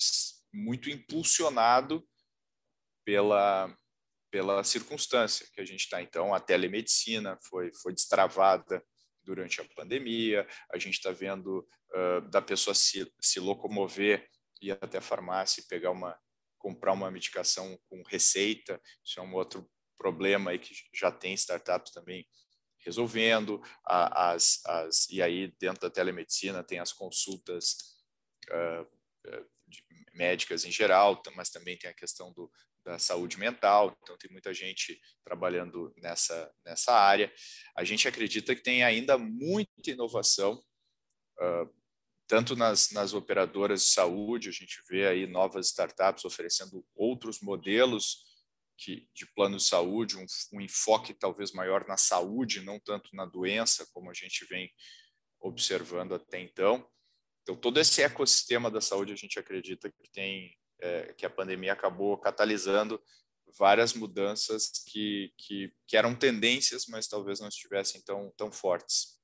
muito 0.53 0.91
impulsionado 0.91 2.07
pela 3.03 3.75
pela 4.31 4.65
circunstância 4.65 5.47
que 5.53 5.61
a 5.61 5.65
gente 5.65 5.81
está. 5.81 6.01
Então, 6.01 6.33
a 6.33 6.41
telemedicina 6.41 7.39
foi, 7.43 7.71
foi 7.83 7.93
destravada 7.93 8.83
durante 9.23 9.61
a 9.61 9.65
pandemia, 9.77 10.49
a 10.73 10.79
gente 10.79 10.95
está 10.95 11.13
vendo 11.13 11.69
uh, 11.95 12.29
da 12.31 12.41
pessoa 12.41 12.75
se, 12.75 13.07
se 13.21 13.39
locomover, 13.39 14.27
ir 14.61 14.73
até 14.73 14.99
a 14.99 15.03
farmácia 15.03 15.61
e 15.61 15.67
pegar 15.67 15.91
uma, 15.91 16.19
comprar 16.57 16.93
uma 16.93 17.11
medicação 17.11 17.79
com 17.89 18.03
receita, 18.09 18.81
isso 19.05 19.21
é 19.21 19.23
um 19.23 19.35
outro 19.35 19.71
problema 19.99 20.51
aí 20.51 20.59
que 20.59 20.75
já 20.93 21.11
tem 21.11 21.35
startups 21.35 21.93
também 21.93 22.27
resolvendo, 22.85 23.63
as, 23.85 24.61
as, 24.67 25.09
e 25.09 25.23
aí 25.23 25.55
dentro 25.59 25.83
da 25.83 25.91
telemedicina 25.91 26.65
tem 26.65 26.81
as 26.81 26.93
consultas 26.93 27.77
uh, 28.51 28.87
médicas 30.15 30.65
em 30.65 30.71
geral, 30.71 31.23
mas 31.35 31.49
também 31.49 31.79
tem 31.79 31.89
a 31.89 31.95
questão 31.95 32.33
do, 32.33 32.51
da 32.85 32.99
saúde 32.99 33.39
mental, 33.39 33.97
então 34.03 34.19
tem 34.19 34.31
muita 34.31 34.53
gente 34.53 35.01
trabalhando 35.25 35.93
nessa, 35.97 36.53
nessa 36.65 36.93
área. 36.93 37.33
A 37.77 37.85
gente 37.85 38.09
acredita 38.09 38.55
que 38.55 38.63
tem 38.63 38.83
ainda 38.83 39.17
muita 39.17 39.91
inovação, 39.91 40.63
uh, 41.41 41.83
tanto 42.27 42.57
nas, 42.57 42.91
nas 42.91 43.15
operadoras 43.15 43.83
de 43.83 43.91
saúde, 43.91 44.49
a 44.49 44.53
gente 44.53 44.81
vê 44.89 45.07
aí 45.07 45.27
novas 45.27 45.69
startups 45.69 46.25
oferecendo 46.25 46.85
outros 46.95 47.41
modelos 47.41 48.32
que, 48.77 49.09
de 49.15 49.27
plano 49.35 49.57
de 49.57 49.65
saúde, 49.65 50.17
um, 50.17 50.27
um 50.53 50.61
enfoque 50.61 51.15
talvez 51.15 51.53
maior 51.53 51.87
na 51.87 51.97
saúde, 51.97 52.61
não 52.61 52.81
tanto 52.81 53.15
na 53.15 53.25
doença, 53.25 53.87
como 53.93 54.11
a 54.11 54.15
gente 54.15 54.45
vem 54.47 54.71
observando 55.41 56.15
até 56.15 56.41
então. 56.41 56.89
Então, 57.43 57.57
todo 57.57 57.79
esse 57.79 58.03
ecossistema 58.03 58.71
da 58.71 58.81
saúde 58.81 59.13
a 59.13 59.17
gente 59.17 59.39
acredita 59.39 59.91
que 59.91 60.11
tem 60.13 60.57
é, 60.81 61.13
que 61.15 61.25
a 61.27 61.31
pandemia 61.31 61.73
acabou 61.73 62.19
catalisando 62.19 63.03
várias 63.59 63.93
mudanças 63.93 64.71
que, 64.87 65.33
que, 65.37 65.73
que, 65.87 65.97
eram 65.97 66.15
tendências, 66.15 66.87
mas 66.87 67.07
talvez 67.07 67.41
não 67.41 67.49
estivessem 67.49 68.01
tão, 68.03 68.33
tão 68.37 68.51
fortes. 68.51 69.21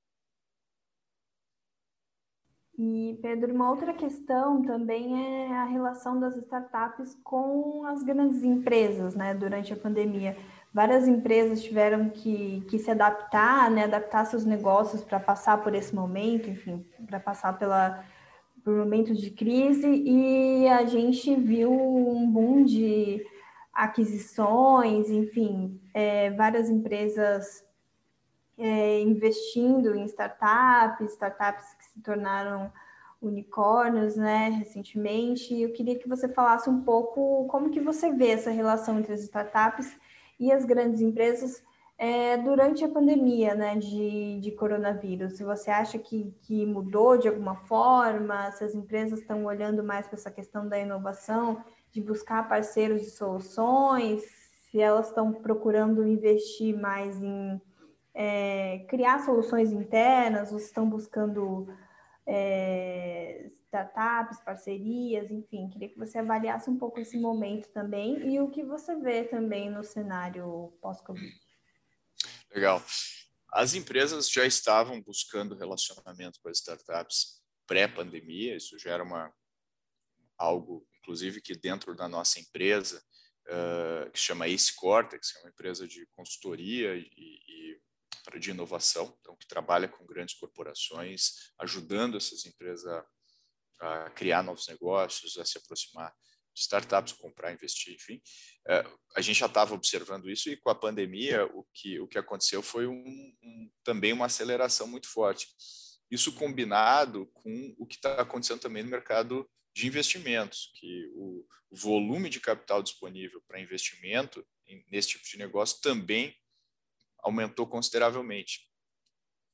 E, 2.79 3.19
Pedro, 3.21 3.53
uma 3.53 3.71
outra 3.71 3.93
questão 3.93 4.63
também 4.63 5.49
é 5.49 5.53
a 5.53 5.65
relação 5.65 6.21
das 6.21 6.37
startups 6.37 7.19
com 7.25 7.85
as 7.85 8.05
grandes 8.05 8.45
empresas, 8.45 9.17
né, 9.17 9.35
durante 9.35 9.73
a 9.73 9.77
pandemia. 9.77 10.37
Várias 10.73 11.09
empresas 11.09 11.61
tiveram 11.61 12.09
que, 12.09 12.65
que 12.71 12.79
se 12.79 12.89
adaptar, 12.89 13.69
né, 13.69 13.83
adaptar 13.83 14.25
seus 14.27 14.45
negócios 14.45 15.03
para 15.03 15.19
passar 15.19 15.61
por 15.61 15.75
esse 15.75 15.93
momento, 15.93 16.49
enfim, 16.49 16.87
para 17.05 17.19
passar 17.19 17.59
pela, 17.59 18.05
por 18.63 18.73
momentos 18.73 19.19
de 19.19 19.33
crise 19.33 19.89
e 19.89 20.69
a 20.69 20.85
gente 20.85 21.35
viu 21.35 21.73
um 21.73 22.31
boom 22.31 22.63
de 22.63 23.27
aquisições, 23.73 25.11
enfim, 25.11 25.81
é, 25.93 26.31
várias 26.31 26.71
empresas 26.71 27.65
é, 28.59 29.01
investindo 29.01 29.95
em 29.95 30.05
startups, 30.05 31.13
startups 31.13 31.75
que 31.75 31.85
se 31.85 32.01
tornaram 32.01 32.73
unicórnios, 33.23 34.17
né, 34.17 34.49
recentemente. 34.51 35.61
Eu 35.61 35.73
queria 35.73 35.99
que 35.99 36.09
você 36.09 36.29
falasse 36.29 36.69
um 36.69 36.83
pouco 36.83 37.47
como 37.47 37.71
que 37.71 37.81
você 37.81 38.13
vê 38.13 38.31
essa 38.31 38.51
relação 38.51 38.99
entre 38.99 39.13
as 39.13 39.21
startups 39.23 39.97
e 40.39 40.53
as 40.53 40.65
grandes 40.65 41.01
empresas 41.01 41.63
é, 41.97 42.37
durante 42.37 42.85
a 42.85 42.89
pandemia 42.89 43.55
né, 43.55 43.77
de, 43.77 44.39
de 44.41 44.53
coronavírus? 44.53 45.37
Se 45.37 45.45
você 45.45 45.71
acha 45.71 45.99
que, 45.99 46.33
que 46.43 46.65
mudou 46.65 47.17
de 47.17 47.29
alguma 47.29 47.57
forma, 47.57 48.51
se 48.53 48.63
as 48.63 48.75
empresas 48.75 49.21
estão 49.21 49.45
olhando 49.45 49.83
mais 49.83 50.07
para 50.07 50.17
essa 50.17 50.31
questão 50.31 50.69
da 50.69 50.79
inovação, 50.79 51.63
de 51.91 52.01
buscar 52.01 52.49
parceiros 52.49 53.03
de 53.03 53.11
soluções, 53.11 54.23
se 54.71 54.81
elas 54.81 55.09
estão 55.09 55.33
procurando 55.33 56.07
investir 56.07 56.79
mais 56.79 57.21
em 57.21 57.61
é, 58.21 58.81
criar 58.89 59.25
soluções 59.25 59.71
internas, 59.71 60.51
ou 60.51 60.59
estão 60.59 60.91
buscando 60.91 61.73
é, 62.27 63.49
startups, 63.67 64.41
parcerias, 64.41 65.31
enfim, 65.31 65.69
queria 65.69 65.89
que 65.89 65.97
você 65.97 66.19
avaliasse 66.19 66.69
um 66.69 66.77
pouco 66.77 66.99
esse 66.99 67.17
momento 67.17 67.69
também 67.69 68.29
e 68.29 68.41
o 68.41 68.51
que 68.51 68.65
você 68.65 68.97
vê 68.97 69.23
também 69.23 69.71
no 69.71 69.85
cenário 69.85 70.77
pós-Covid. 70.83 71.33
Legal. 72.53 72.83
As 73.53 73.75
empresas 73.75 74.29
já 74.29 74.45
estavam 74.45 75.01
buscando 75.01 75.55
relacionamento 75.55 76.41
com 76.43 76.49
as 76.49 76.59
startups 76.59 77.41
pré-pandemia, 77.69 78.57
isso 78.57 78.77
já 78.81 78.91
era 78.91 79.05
uma, 79.05 79.33
algo, 80.37 80.85
inclusive, 80.99 81.41
que 81.41 81.55
dentro 81.55 81.95
da 81.95 82.09
nossa 82.09 82.41
empresa, 82.41 83.01
uh, 83.47 84.11
que 84.11 84.19
chama 84.19 84.49
Ace 84.49 84.75
Cortex, 84.75 85.31
que 85.31 85.39
é 85.39 85.43
uma 85.43 85.51
empresa 85.51 85.87
de 85.87 86.05
consultoria 86.17 86.97
e, 86.97 87.09
e 87.17 87.88
de 88.39 88.51
inovação, 88.51 89.17
então, 89.21 89.37
que 89.37 89.47
trabalha 89.47 89.89
com 89.89 90.07
grandes 90.07 90.35
corporações, 90.37 91.53
ajudando 91.59 92.17
essas 92.17 92.45
empresas 92.45 92.85
a, 93.81 94.11
criar 94.11 94.43
novos 94.43 94.67
negócios, 94.69 95.39
a 95.39 95.45
se 95.45 95.59
aproximar 95.59 96.13
de 96.55 96.61
startups, 96.61 97.13
comprar, 97.13 97.53
investir, 97.53 97.95
enfim. 97.95 98.21
É, 98.67 98.85
a 99.17 99.21
gente 99.21 99.39
já 99.39 99.47
estava 99.47 99.75
observando 99.75 100.29
isso 100.29 100.51
e 100.51 100.57
com 100.57 100.71
a 100.71 100.75
pandemia 100.75 101.47
o 101.47 101.65
que, 101.73 102.01
o 102.01 102.09
que 102.09 102.19
aconteceu 102.19 102.63
foi 102.63 102.87
um, 102.87 103.37
um, 103.43 103.71
também 103.85 104.13
uma 104.13 104.27
aceleração 104.27 104.87
muito 104.87 105.09
forte. 105.09 105.47
Isso 106.11 106.33
combinado 106.35 107.27
com 107.33 107.75
o 107.79 107.87
que 107.87 107.97
está 107.97 108.21
acontecendo 108.21 108.61
também 108.61 108.83
no 108.83 108.91
mercado 108.91 109.49
de 109.75 109.87
investimentos, 109.87 110.73
que 110.75 111.11
o, 111.15 111.47
volume 111.71 112.31
de 112.31 112.41
capital 112.41 112.83
disponível 112.83 113.43
para 113.47 113.61
investimento 113.61 114.43
nesse 114.91 115.09
tipo 115.09 115.25
de 115.25 115.37
negócio 115.37 115.81
também 115.83 116.35
aumentou 117.23 117.67
consideravelmente. 117.67 118.69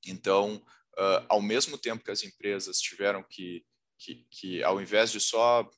Então, 0.06 0.56
uh, 0.98 1.26
ao 1.28 1.40
mesmo 1.40 1.78
tempo 1.78 2.04
que 2.04 2.10
as 2.10 2.22
empresas 2.22 2.78
tiveram 2.78 3.22
que, 3.22 3.64
que, 3.98 4.26
que, 4.30 4.62
ao 4.62 4.80
invés 4.80 5.10
de 5.10 5.20
só 5.20 5.68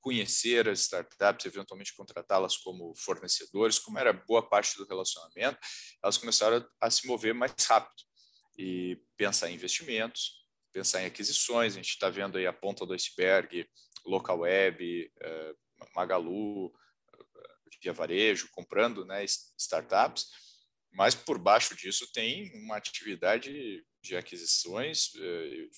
conhecer 0.00 0.68
as 0.68 0.80
startups, 0.80 1.46
eventualmente 1.46 1.94
contratá-las 1.94 2.56
como 2.56 2.92
fornecedores, 2.96 3.78
como 3.78 3.98
era 3.98 4.12
boa 4.12 4.46
parte 4.46 4.76
do 4.76 4.84
relacionamento, 4.84 5.58
elas 6.02 6.18
começaram 6.18 6.66
a, 6.80 6.90
se 6.90 7.06
mover 7.06 7.32
mais 7.32 7.54
rápido 7.64 8.02
e 8.58 9.00
pensar 9.16 9.48
em 9.48 9.54
investimentos, 9.54 10.44
pensar 10.72 11.02
em 11.02 11.06
aquisições. 11.06 11.74
A 11.74 11.76
gente 11.76 11.90
está 11.90 12.10
vendo 12.10 12.36
aí 12.36 12.46
a 12.46 12.52
ponta 12.52 12.84
do 12.84 12.92
iceberg, 12.92 13.68
local 14.04 14.40
web, 14.40 15.12
uh, 15.22 15.86
Magalu, 15.94 16.66
uh, 16.66 16.72
via 17.80 17.92
varejo, 17.92 18.48
comprando 18.50 19.04
né, 19.04 19.24
startups 19.24 20.26
mas 20.92 21.14
por 21.14 21.38
baixo 21.38 21.74
disso 21.74 22.10
tem 22.12 22.50
uma 22.62 22.76
atividade 22.76 23.84
de 24.02 24.16
aquisições, 24.16 25.10
eh, 25.16 25.68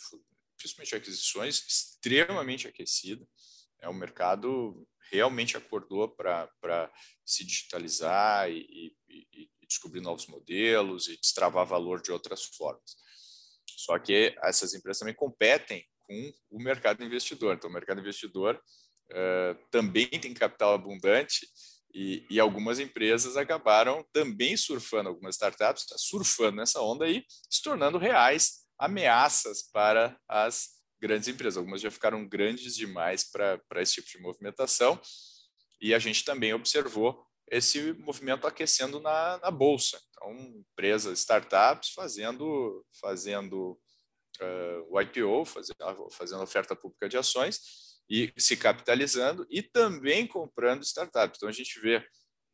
principalmente 0.56 0.94
aquisições, 0.94 1.64
extremamente 1.68 2.66
aquecida. 2.66 3.26
É, 3.80 3.88
o 3.88 3.94
mercado 3.94 4.87
realmente 5.11 5.56
acordou 5.56 6.09
para 6.09 6.90
se 7.25 7.44
digitalizar 7.44 8.50
e, 8.50 8.97
e, 9.09 9.26
e, 9.33 9.50
descobrir 9.68 10.00
novos 10.00 10.26
modelos 10.26 11.09
e 11.09 11.16
destravar 11.18 11.66
valor 11.66 12.00
de 12.00 12.11
outras 12.11 12.44
formas. 12.44 12.97
Só 13.66 13.99
que 13.99 14.35
essas 14.42 14.75
empresas 14.75 15.00
também 15.00 15.14
competem 15.14 15.87
com 16.02 16.33
o 16.50 16.62
mercado 16.62 17.04
investidor. 17.04 17.54
Então, 17.54 17.68
o 17.68 17.73
mercado 17.73 18.00
investidor 18.00 18.61
uh, 19.11 19.68
também 19.71 20.09
tem 20.09 20.33
capital 20.33 20.75
abundante 20.75 21.47
e, 21.94 22.26
e, 22.28 22.40
algumas 22.40 22.80
empresas 22.80 23.36
acabaram 23.36 24.04
também 24.12 24.56
surfando, 24.56 25.08
algumas 25.08 25.36
startups 25.36 25.86
surfando 25.96 26.56
nessa 26.56 26.80
onda 26.82 27.08
e 27.08 27.24
se 27.48 27.62
tornando 27.62 27.98
reais 27.98 28.64
ameaças 28.76 29.62
para 29.62 30.18
as 30.28 30.70
grandes 31.00 31.28
empresas. 31.28 31.56
Algumas 31.56 31.80
já 31.80 31.92
ficaram 31.92 32.26
grandes 32.26 32.74
demais 32.74 33.30
para 33.30 33.60
esse 33.76 33.94
tipo 33.94 34.08
de 34.08 34.18
movimentação. 34.18 35.00
E 35.80 35.94
a 35.94 35.98
gente 36.00 36.24
também 36.24 36.52
observou 36.52 37.24
esse 37.48 37.92
movimento 37.92 38.44
aquecendo 38.44 38.98
na, 38.98 39.38
na 39.38 39.50
bolsa. 39.52 40.00
Então, 40.10 40.32
empresas, 40.32 41.21
startups 41.21 41.90
fazendo, 41.90 42.84
fazendo 43.00 43.78
uh, 44.40 44.86
o 44.88 45.00
IPO, 45.00 45.45
fazendo, 45.45 46.10
fazendo 46.10 46.42
oferta 46.42 46.75
pública 46.75 47.08
de 47.08 47.16
ações 47.16 47.83
e 48.08 48.32
se 48.36 48.56
capitalizando 48.56 49.47
e 49.50 49.62
também 49.62 50.26
comprando 50.26 50.82
startups. 50.82 51.38
Então, 51.38 51.49
a 51.49 51.52
gente 51.52 51.78
vê 51.80 52.04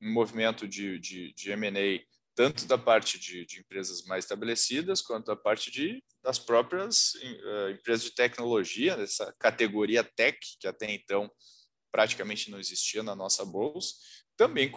um 0.01 0.13
movimento 0.13 0.67
de, 0.67 0.99
de, 0.99 1.33
de 1.35 1.51
M&A 1.51 2.01
tanto 2.35 2.65
da 2.67 2.79
parte 2.79 3.19
de, 3.19 3.45
de, 3.45 3.61
empresas 3.61 4.05
mais 4.05 4.25
estabelecidas 4.25 5.03
quanto 5.03 5.27
da 5.27 5.37
parte 5.37 5.71
de, 5.71 6.03
das 6.23 6.39
próprias 6.39 7.15
uh, 7.15 7.71
empresas 7.71 8.05
de 8.05 8.15
tecnologia, 8.15 8.97
dessa 8.97 9.35
categoria 9.39 10.03
tech, 10.03 10.39
que 10.59 10.67
até 10.67 10.91
então 10.91 11.31
praticamente 11.93 12.51
não 12.51 12.59
existia 12.59 13.03
na 13.03 13.15
nossa 13.15 13.45
bolsa, 13.45 13.95
também 14.37 14.73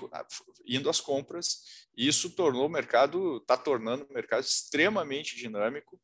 indo 0.65 0.89
às 0.89 0.99
compras. 0.99 1.88
E 1.95 2.07
isso 2.07 2.31
tornou 2.31 2.65
o 2.65 2.69
mercado, 2.69 3.38
está 3.38 3.55
tornando 3.55 4.05
o 4.09 4.13
mercado 4.13 4.43
extremamente 4.43 5.38
dinâmico 5.38 6.01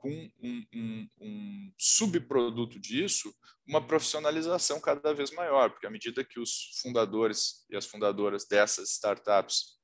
com 0.00 0.10
um, 0.42 0.66
um, 0.74 1.08
um, 1.20 1.72
subproduto 1.78 2.80
disso, 2.80 3.34
uma 3.66 3.86
profissionalização 3.86 4.80
cada 4.80 5.12
vez 5.12 5.30
maior, 5.30 5.70
porque 5.70 5.86
à 5.86 5.90
medida 5.90 6.24
que 6.24 6.40
os 6.40 6.80
fundadores 6.80 7.66
e 7.70 7.76
as 7.76 7.86
fundadoras 7.86 8.46
dessas 8.46 8.90
startups 8.92 9.78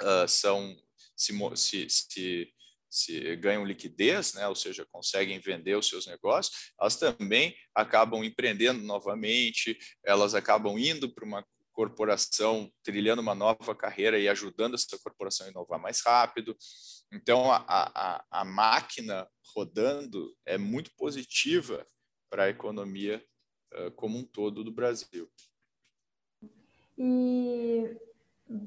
uh, 0.00 0.26
são 0.26 0.74
se, 1.14 1.32
se, 1.56 1.86
se, 1.88 2.52
se, 2.88 3.36
ganham 3.36 3.64
liquidez, 3.64 4.32
né, 4.32 4.48
ou 4.48 4.54
seja, 4.54 4.86
conseguem 4.90 5.38
vender 5.38 5.76
os 5.76 5.88
seus 5.88 6.06
negócios, 6.06 6.72
elas 6.80 6.96
também 6.96 7.54
acabam 7.74 8.24
empreendendo 8.24 8.82
novamente, 8.82 9.78
elas 10.02 10.34
acabam 10.34 10.78
indo 10.78 11.12
para 11.14 11.26
uma 11.26 11.46
corporação 11.76 12.72
trilhando 12.82 13.20
uma 13.20 13.34
nova 13.34 13.74
carreira 13.74 14.18
e 14.18 14.28
ajudando 14.28 14.74
essa 14.74 14.98
corporação 14.98 15.46
a 15.46 15.50
inovar 15.50 15.78
mais 15.78 16.00
rápido. 16.00 16.56
Então, 17.12 17.50
a, 17.50 17.64
a, 17.68 18.24
a 18.30 18.44
máquina 18.44 19.26
rodando 19.54 20.34
é 20.44 20.58
muito 20.58 20.90
positiva 20.96 21.86
para 22.28 22.44
a 22.44 22.48
economia 22.48 23.22
uh, 23.74 23.90
como 23.92 24.18
um 24.18 24.24
todo 24.24 24.64
do 24.64 24.72
Brasil. 24.72 25.28
E 26.98 27.96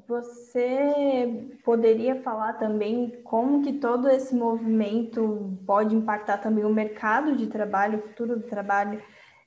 você 0.08 1.58
poderia 1.64 2.22
falar 2.22 2.54
também 2.54 3.22
como 3.24 3.64
que 3.64 3.74
todo 3.74 4.10
esse 4.10 4.36
movimento 4.36 5.58
pode 5.66 5.96
impactar 5.96 6.38
também 6.40 6.66
o 6.66 6.74
mercado 6.74 7.36
de 7.36 7.48
trabalho, 7.48 8.00
o 8.00 8.08
futuro 8.10 8.38
do 8.38 8.48
trabalho, 8.48 9.02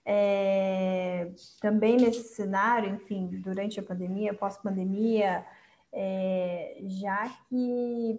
é, 0.05 1.31
também 1.61 1.96
nesse 1.96 2.35
cenário, 2.35 2.94
enfim, 2.94 3.28
durante 3.40 3.78
a 3.78 3.83
pandemia, 3.83 4.35
pós-pandemia, 4.35 5.46
é, 5.92 6.78
já 6.87 7.28
que 7.48 8.18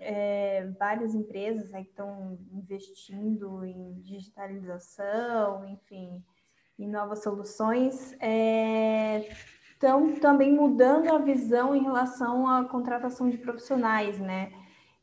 é, 0.00 0.66
várias 0.78 1.14
empresas 1.14 1.70
né, 1.70 1.84
que 1.84 1.90
estão 1.90 2.38
investindo 2.52 3.64
em 3.64 4.00
digitalização, 4.00 5.68
enfim, 5.68 6.22
em 6.78 6.88
novas 6.88 7.22
soluções, 7.22 8.12
estão 9.72 10.08
é, 10.08 10.12
também 10.20 10.52
mudando 10.52 11.14
a 11.14 11.18
visão 11.18 11.76
em 11.76 11.82
relação 11.82 12.48
à 12.48 12.64
contratação 12.64 13.28
de 13.28 13.36
profissionais, 13.36 14.18
né? 14.18 14.50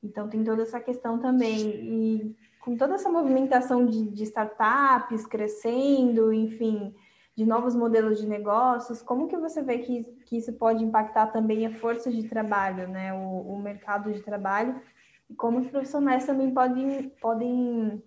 Então 0.03 0.27
tem 0.27 0.43
toda 0.43 0.63
essa 0.63 0.79
questão 0.79 1.19
também. 1.19 1.59
E 1.59 2.35
com 2.59 2.75
toda 2.75 2.95
essa 2.95 3.09
movimentação 3.09 3.85
de, 3.85 4.09
de 4.09 4.23
startups 4.23 5.25
crescendo, 5.25 6.33
enfim, 6.33 6.93
de 7.37 7.45
novos 7.45 7.75
modelos 7.75 8.19
de 8.19 8.27
negócios, 8.27 9.03
como 9.03 9.27
que 9.27 9.37
você 9.37 9.61
vê 9.61 9.77
que, 9.77 10.03
que 10.25 10.37
isso 10.37 10.51
pode 10.53 10.83
impactar 10.83 11.27
também 11.27 11.67
a 11.67 11.71
força 11.71 12.11
de 12.11 12.27
trabalho, 12.27 12.87
né, 12.87 13.13
o, 13.13 13.53
o 13.53 13.61
mercado 13.61 14.11
de 14.11 14.23
trabalho, 14.23 14.81
e 15.29 15.35
como 15.35 15.59
os 15.59 15.67
profissionais 15.67 16.25
também 16.25 16.51
podem, 16.51 17.09
podem 17.21 18.03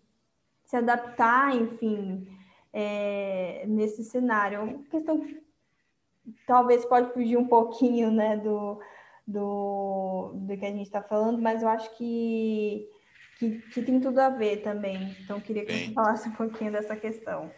se 0.65 0.75
adaptar, 0.75 1.55
enfim, 1.55 2.27
é, 2.73 3.65
nesse 3.69 4.03
cenário. 4.03 4.57
É 4.57 4.61
uma 4.61 4.83
questão 4.91 5.21
que 5.21 5.41
talvez 6.45 6.85
pode 6.85 7.13
fugir 7.13 7.37
um 7.37 7.47
pouquinho, 7.47 8.11
né, 8.11 8.37
do, 8.37 8.81
do, 9.25 10.33
do 10.35 10.57
que 10.59 10.67
a 10.67 10.71
gente 10.71 10.87
está 10.87 11.03
falando, 11.03 11.41
mas 11.41 11.63
eu 11.63 11.69
acho 11.69 11.97
que 11.97 12.89
que, 13.39 13.59
que 13.73 13.83
tem 13.83 13.99
tudo 14.01 14.19
a 14.19 14.29
ver 14.29 14.59
também. 14.59 15.17
Então, 15.25 15.41
queria 15.41 15.65
que 15.65 15.73
você 15.73 15.93
falasse 15.95 16.29
um 16.29 16.33
pouquinho 16.33 16.71
dessa 16.71 16.95
questão. 16.95 17.51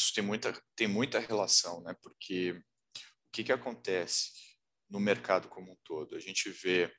Isso 0.00 0.14
tem 0.14 0.24
muita, 0.24 0.58
tem 0.74 0.88
muita 0.88 1.18
relação, 1.18 1.82
né? 1.82 1.94
Porque 2.02 2.52
o 2.52 2.62
que, 3.32 3.44
que 3.44 3.52
acontece 3.52 4.32
no 4.88 4.98
mercado 4.98 5.48
como 5.48 5.72
um 5.72 5.76
todo? 5.84 6.16
A 6.16 6.18
gente 6.18 6.48
vê, 6.48 6.90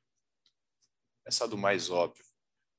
essa 1.25 1.47
do 1.47 1.57
mais 1.57 1.89
óbvio, 1.89 2.23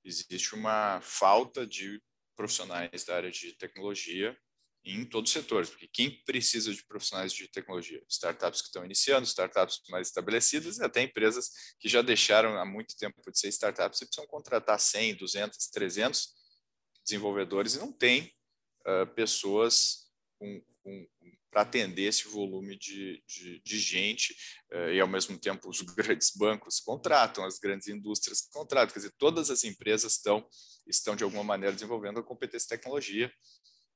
existe 0.05 0.55
uma 0.55 1.01
falta 1.01 1.67
de 1.67 2.01
profissionais 2.37 3.05
da 3.05 3.17
área 3.17 3.33
de 3.33 3.53
tecnologia 3.57 4.37
em 4.85 5.05
todos 5.05 5.31
os 5.31 5.33
setores, 5.33 5.71
porque 5.71 5.87
quem 5.87 6.23
precisa 6.25 6.73
de 6.73 6.85
profissionais 6.87 7.33
de 7.33 7.49
tecnologia? 7.49 8.03
Startups 8.09 8.61
que 8.61 8.69
estão 8.69 8.85
iniciando, 8.85 9.27
startups 9.27 9.81
mais 9.91 10.09
estabelecidas 10.09 10.79
e 10.79 10.85
até 10.85 11.03
empresas 11.03 11.51
que 11.81 11.89
já 11.89 12.01
deixaram 12.01 12.57
há 12.59 12.65
muito 12.65 12.97
tempo 12.97 13.21
de 13.29 13.39
ser 13.39 13.49
startups 13.49 14.01
e 14.01 14.07
precisam 14.07 14.27
contratar 14.29 14.79
100, 14.79 15.17
200, 15.17 15.69
300 15.69 16.29
desenvolvedores 17.05 17.75
e 17.75 17.79
não 17.79 17.93
tem 17.93 18.33
uh, 18.87 19.07
pessoas 19.15 20.02
para 21.51 21.63
atender 21.63 22.05
esse 22.05 22.29
volume 22.29 22.77
de, 22.79 23.23
de, 23.27 23.61
de 23.61 23.79
gente 23.79 24.35
uh, 24.73 24.91
e, 24.91 25.01
ao 25.01 25.09
mesmo 25.09 25.39
tempo, 25.39 25.69
os 25.69 25.81
grandes 25.95 26.33
bancos 26.35 26.81
contratam, 26.81 27.45
as 27.45 27.59
grandes 27.59 27.89
indústrias 27.89 28.41
contratam. 28.53 28.93
Quer 28.93 29.01
dizer, 29.01 29.15
todas 29.19 29.51
as 29.51 29.65
empresas 29.65 30.15
estão, 30.15 30.47
estão 30.87 31.15
de 31.15 31.25
alguma 31.25 31.45
maneira, 31.45 31.75
desenvolvendo 31.75 32.21
a 32.21 32.25
competência 32.25 32.67
e 32.67 32.69
tecnologia 32.69 33.33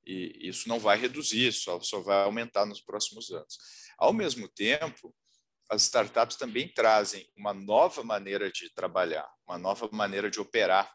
e 0.07 0.49
isso 0.49 0.69
não 0.69 0.79
vai 0.79 0.97
reduzir, 0.97 1.53
só, 1.53 1.81
só 1.81 2.01
vai 2.01 2.23
aumentar 2.23 2.65
nos 2.65 2.81
próximos 2.81 3.31
anos. 3.31 3.59
Ao 3.99 4.13
mesmo 4.13 4.49
tempo, 4.49 5.13
as 5.69 5.83
startups 5.83 6.37
também 6.37 6.73
trazem 6.73 7.29
uma 7.37 7.53
nova 7.53 8.05
maneira 8.05 8.51
de 8.51 8.73
trabalhar, 8.73 9.29
uma 9.47 9.59
nova 9.59 9.89
maneira 9.91 10.31
de 10.31 10.39
operar. 10.39 10.95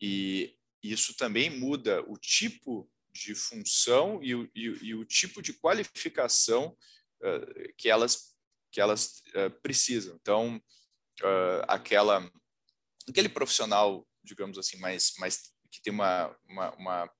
E 0.00 0.56
isso 0.82 1.14
também 1.16 1.50
muda 1.50 2.02
o 2.08 2.16
tipo 2.16 2.90
de 3.12 3.34
função 3.34 4.20
e 4.22 4.34
o, 4.34 4.50
e, 4.54 4.62
e 4.82 4.94
o 4.94 5.04
tipo 5.04 5.42
de 5.42 5.52
qualificação 5.52 6.76
uh, 7.22 7.74
que 7.76 7.88
elas, 7.88 8.34
que 8.70 8.80
elas 8.80 9.22
uh, 9.34 9.50
precisam. 9.62 10.16
Então, 10.20 10.56
uh, 11.22 11.64
aquela, 11.68 12.30
aquele 13.08 13.28
profissional, 13.28 14.06
digamos 14.22 14.58
assim, 14.58 14.76
mais, 14.78 15.12
mais 15.18 15.52
que 15.70 15.82
tem 15.82 15.92
uma, 15.92 16.36
uma, 16.48 16.70
uma 16.76 17.10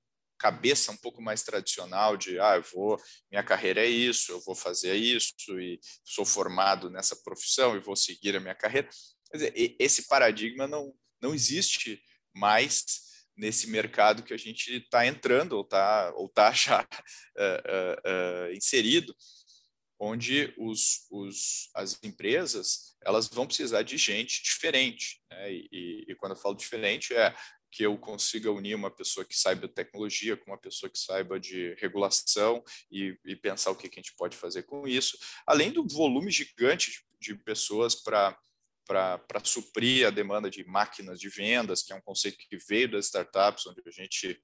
cabeça 0.41 0.91
um 0.91 0.97
pouco 0.97 1.21
mais 1.21 1.43
tradicional 1.43 2.17
de 2.17 2.39
ah, 2.39 2.55
eu 2.55 2.63
vou, 2.63 2.99
minha 3.29 3.43
carreira 3.43 3.85
é 3.85 3.87
isso, 3.87 4.31
eu 4.31 4.41
vou 4.41 4.55
fazer 4.55 4.95
isso 4.95 5.35
e 5.59 5.79
sou 6.03 6.25
formado 6.25 6.89
nessa 6.89 7.15
profissão 7.15 7.75
e 7.75 7.79
vou 7.79 7.95
seguir 7.95 8.35
a 8.35 8.39
minha 8.39 8.55
carreira. 8.55 8.89
Dizer, 9.31 9.53
esse 9.79 10.07
paradigma 10.07 10.67
não, 10.67 10.93
não 11.21 11.33
existe 11.33 12.03
mais 12.33 13.10
nesse 13.35 13.67
mercado 13.69 14.23
que 14.23 14.33
a 14.33 14.37
gente 14.37 14.77
está 14.77 15.05
entrando 15.05 15.53
ou 15.53 15.61
está 15.61 16.13
ou 16.15 16.29
tá 16.29 16.51
já 16.53 16.81
uh, 16.81 18.47
uh, 18.47 18.49
uh, 18.49 18.53
inserido, 18.53 19.15
onde 19.99 20.53
os, 20.57 21.05
os, 21.11 21.69
as 21.75 21.99
empresas 22.03 22.95
elas 23.05 23.27
vão 23.27 23.45
precisar 23.45 23.83
de 23.83 23.97
gente 23.97 24.41
diferente. 24.43 25.21
Né? 25.29 25.53
E, 25.53 25.69
e, 25.71 26.05
e, 26.09 26.15
quando 26.15 26.33
eu 26.33 26.37
falo 26.37 26.55
diferente, 26.55 27.13
é 27.13 27.35
que 27.71 27.83
eu 27.83 27.97
consiga 27.97 28.51
unir 28.51 28.75
uma 28.75 28.91
pessoa 28.91 29.25
que 29.25 29.37
saiba 29.37 29.67
tecnologia 29.67 30.35
com 30.35 30.51
uma 30.51 30.57
pessoa 30.57 30.89
que 30.89 30.99
saiba 30.99 31.39
de 31.39 31.73
regulação 31.75 32.61
e, 32.91 33.17
e 33.25 33.35
pensar 33.35 33.71
o 33.71 33.75
que, 33.75 33.87
que, 33.87 33.99
a 33.99 34.03
gente 34.03 34.15
pode 34.15 34.35
fazer 34.35 34.63
com 34.63 34.87
isso, 34.87 35.17
além 35.47 35.71
do 35.71 35.87
volume 35.87 36.29
gigante 36.29 36.91
de, 36.91 37.33
de 37.33 37.43
pessoas 37.43 37.95
para 37.95 38.37
para 38.85 39.19
suprir 39.43 40.07
a 40.07 40.09
demanda 40.09 40.49
de 40.49 40.63
máquinas 40.65 41.19
de 41.19 41.29
vendas, 41.29 41.81
que 41.81 41.93
é 41.93 41.95
um 41.95 42.01
conceito 42.01 42.37
que 42.37 42.57
veio 42.57 42.91
das 42.91 43.05
startups, 43.05 43.65
onde 43.67 43.81
a 43.85 43.91
gente 43.91 44.41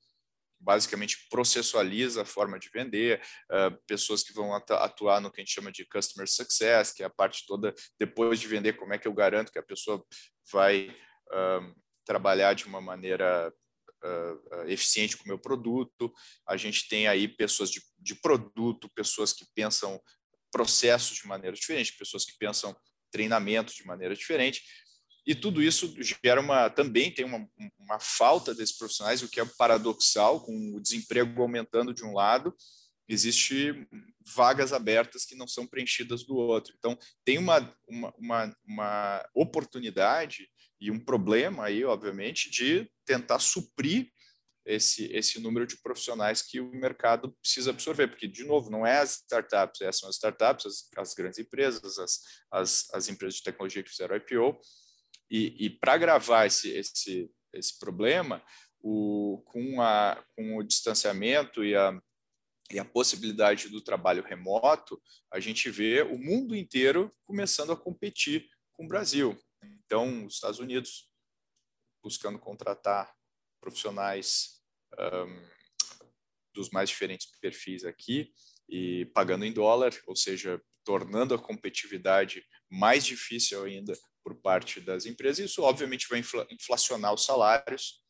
basicamente 0.60 1.28
processualiza 1.30 2.24
a 2.24 2.26
forma 2.26 2.60
de 2.60 2.70
vender, 2.70 3.22
uh, 3.52 3.78
pessoas 3.86 4.24
que 4.24 4.34
vão 4.34 4.54
atuar 4.54 5.22
no 5.22 5.32
que 5.32 5.40
a 5.40 5.44
gente 5.44 5.54
chama 5.54 5.72
de 5.72 5.86
customer 5.86 6.28
success, 6.28 6.92
que 6.92 7.04
é 7.04 7.06
a 7.06 7.10
parte 7.10 7.46
toda 7.46 7.74
depois 8.00 8.40
de 8.40 8.48
vender, 8.48 8.74
como 8.74 8.94
é 8.94 8.98
que 8.98 9.08
eu 9.08 9.14
garanto 9.14 9.52
que 9.52 9.60
a 9.60 9.64
pessoa 9.64 10.04
vai 10.52 10.90
uh, 11.28 11.76
trabalhar 12.06 12.54
de 12.54 12.66
uma 12.66 12.82
maneira 12.82 13.54
uh, 14.04 14.68
eficiente 14.68 15.18
com 15.18 15.26
o 15.26 15.28
meu 15.28 15.40
produto. 15.40 16.12
A 16.48 16.58
gente 16.58 16.88
tem 16.88 17.08
aí 17.08 17.28
pessoas 17.28 17.70
de, 17.70 17.82
de 18.00 18.16
produto, 18.16 18.90
pessoas 18.96 19.34
que 19.34 19.46
pensam 19.54 20.02
processos 20.52 21.18
de 21.18 21.28
maneira 21.28 21.56
diferente, 21.56 21.98
pessoas 21.98 22.26
que 22.26 22.38
pensam 22.38 22.76
treinamento 23.12 23.74
de 23.74 23.86
maneira 23.86 24.16
diferente. 24.16 24.62
E 25.26 25.36
tudo 25.36 25.62
isso 25.62 25.94
gera 26.02 26.40
uma 26.40 26.70
também 26.70 27.12
tem 27.12 27.26
uma, 27.26 27.46
uma 27.78 28.00
falta 28.00 28.56
desses 28.56 28.78
profissionais, 28.78 29.22
o 29.22 29.30
que 29.30 29.42
é 29.42 29.46
paradoxal, 29.58 30.42
com 30.42 30.76
o 30.76 30.82
desemprego 30.82 31.42
aumentando 31.42 31.94
de 31.94 32.06
um 32.06 32.14
lado, 32.14 32.56
existe 33.10 33.88
vagas 34.36 34.74
abertas 34.74 35.26
que 35.26 35.36
não 35.36 35.48
são 35.48 35.66
preenchidas 35.66 36.24
do 36.24 36.36
outro. 36.36 36.74
Então, 36.78 36.98
tem 37.24 37.38
uma, 37.38 37.74
uma, 37.88 38.14
uma, 38.18 38.58
uma 38.66 39.30
oportunidade 39.34 40.50
e 40.80 40.92
um 40.92 41.00
problema 41.00 41.66
aí, 41.66 41.84
obviamente, 41.84 42.50
de 42.50 42.90
tentar 43.06 43.40
suprir 43.40 44.10
esse, 44.68 45.06
esse 45.14 45.40
número 45.40 45.66
de 45.66 45.78
profissionais 45.78 46.42
que 46.42 46.60
o 46.60 46.70
mercado 46.72 47.32
precisa 47.42 47.72
absorver, 47.72 48.08
porque, 48.08 48.28
de 48.28 48.44
novo, 48.44 48.70
não 48.70 48.86
é 48.86 49.00
as 49.00 49.22
startups, 49.22 49.82
essas 49.82 50.00
são 50.00 50.10
as 50.10 50.16
startups, 50.16 50.66
as, 50.66 50.90
as 50.98 51.14
grandes 51.14 51.40
empresas, 51.40 51.98
as, 51.98 52.20
as, 52.52 52.94
as, 52.94 53.08
empresas 53.08 53.38
de 53.38 53.44
tecnologia 53.44 53.82
que 53.82 53.90
fizeram 53.90 54.18
IPO, 54.18 54.60
e, 55.32 55.66
e 55.66 55.70
para 55.70 55.98
gravar 55.98 56.46
esse, 56.46 56.70
esse, 56.70 57.32
esse 57.54 57.80
problema, 57.80 58.44
o, 58.80 59.42
com, 59.46 59.82
a, 59.82 60.22
com 60.36 60.58
o 60.58 60.64
distanciamento 60.64 61.64
e 61.64 61.74
a, 61.76 61.98
e 62.70 62.78
a 62.78 62.86
possibilidade 62.86 63.70
do 63.70 63.82
trabalho 63.82 64.24
remoto, 64.24 65.02
a 65.32 65.40
gente 65.40 65.70
vê 65.70 66.02
o 66.02 66.18
mundo 66.18 66.56
inteiro 66.56 67.10
começando 67.26 67.72
a 67.72 67.78
competir 67.78 68.46
com 68.74 68.84
o 68.84 68.88
Brasil. 68.88 69.38
Então, 69.86 70.26
os 70.26 70.36
Estados 70.36 70.60
Unidos 70.60 71.10
buscando 72.04 72.38
contratar 72.38 73.14
profissionais 73.60 74.57
um, 75.00 75.48
dos 76.54 76.70
mais 76.70 76.90
diferentes 76.90 77.28
perfis 77.40 77.86
aqui 77.86 78.32
e 78.70 79.06
pagando 79.14 79.46
em 79.46 79.54
dólar, 79.54 79.94
ou 80.06 80.16
seja, 80.16 80.62
tornando 80.84 81.34
a 81.34 81.40
competitividade 81.40 82.44
mais 82.70 83.06
difícil 83.06 83.64
ainda 83.64 83.94
por 84.24 84.36
parte 84.36 84.82
das 84.82 85.06
empresas. 85.06 85.50
Isso, 85.50 85.62
obviamente, 85.62 86.08
vai 86.10 86.22
inflacionar 86.50 87.14
os 87.14 87.26
salários 87.26 88.02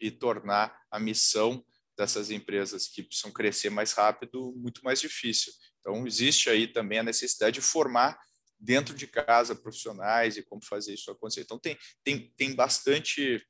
e 0.00 0.10
tornar 0.10 0.78
a 0.90 0.98
missão 0.98 1.64
dessas 1.96 2.30
empresas 2.30 2.88
que 2.88 3.02
precisam 3.02 3.30
crescer 3.30 3.70
mais 3.70 3.92
rápido 3.92 4.52
muito 4.56 4.82
mais 4.82 5.00
difícil. 5.00 5.52
Então, 5.80 6.06
existe 6.06 6.50
aí 6.50 6.66
também 6.66 6.98
a 6.98 7.04
necessidade 7.04 7.54
de 7.54 7.60
formar 7.60 8.18
dentro 8.58 8.94
de 8.94 9.06
casa 9.06 9.54
profissionais 9.54 10.36
e 10.36 10.42
como 10.42 10.64
fazer 10.64 10.94
isso 10.94 11.10
acontecer. 11.10 11.42
Então, 11.42 11.58
tem, 11.58 11.78
tem, 12.02 12.32
tem 12.36 12.54
bastante 12.54 13.44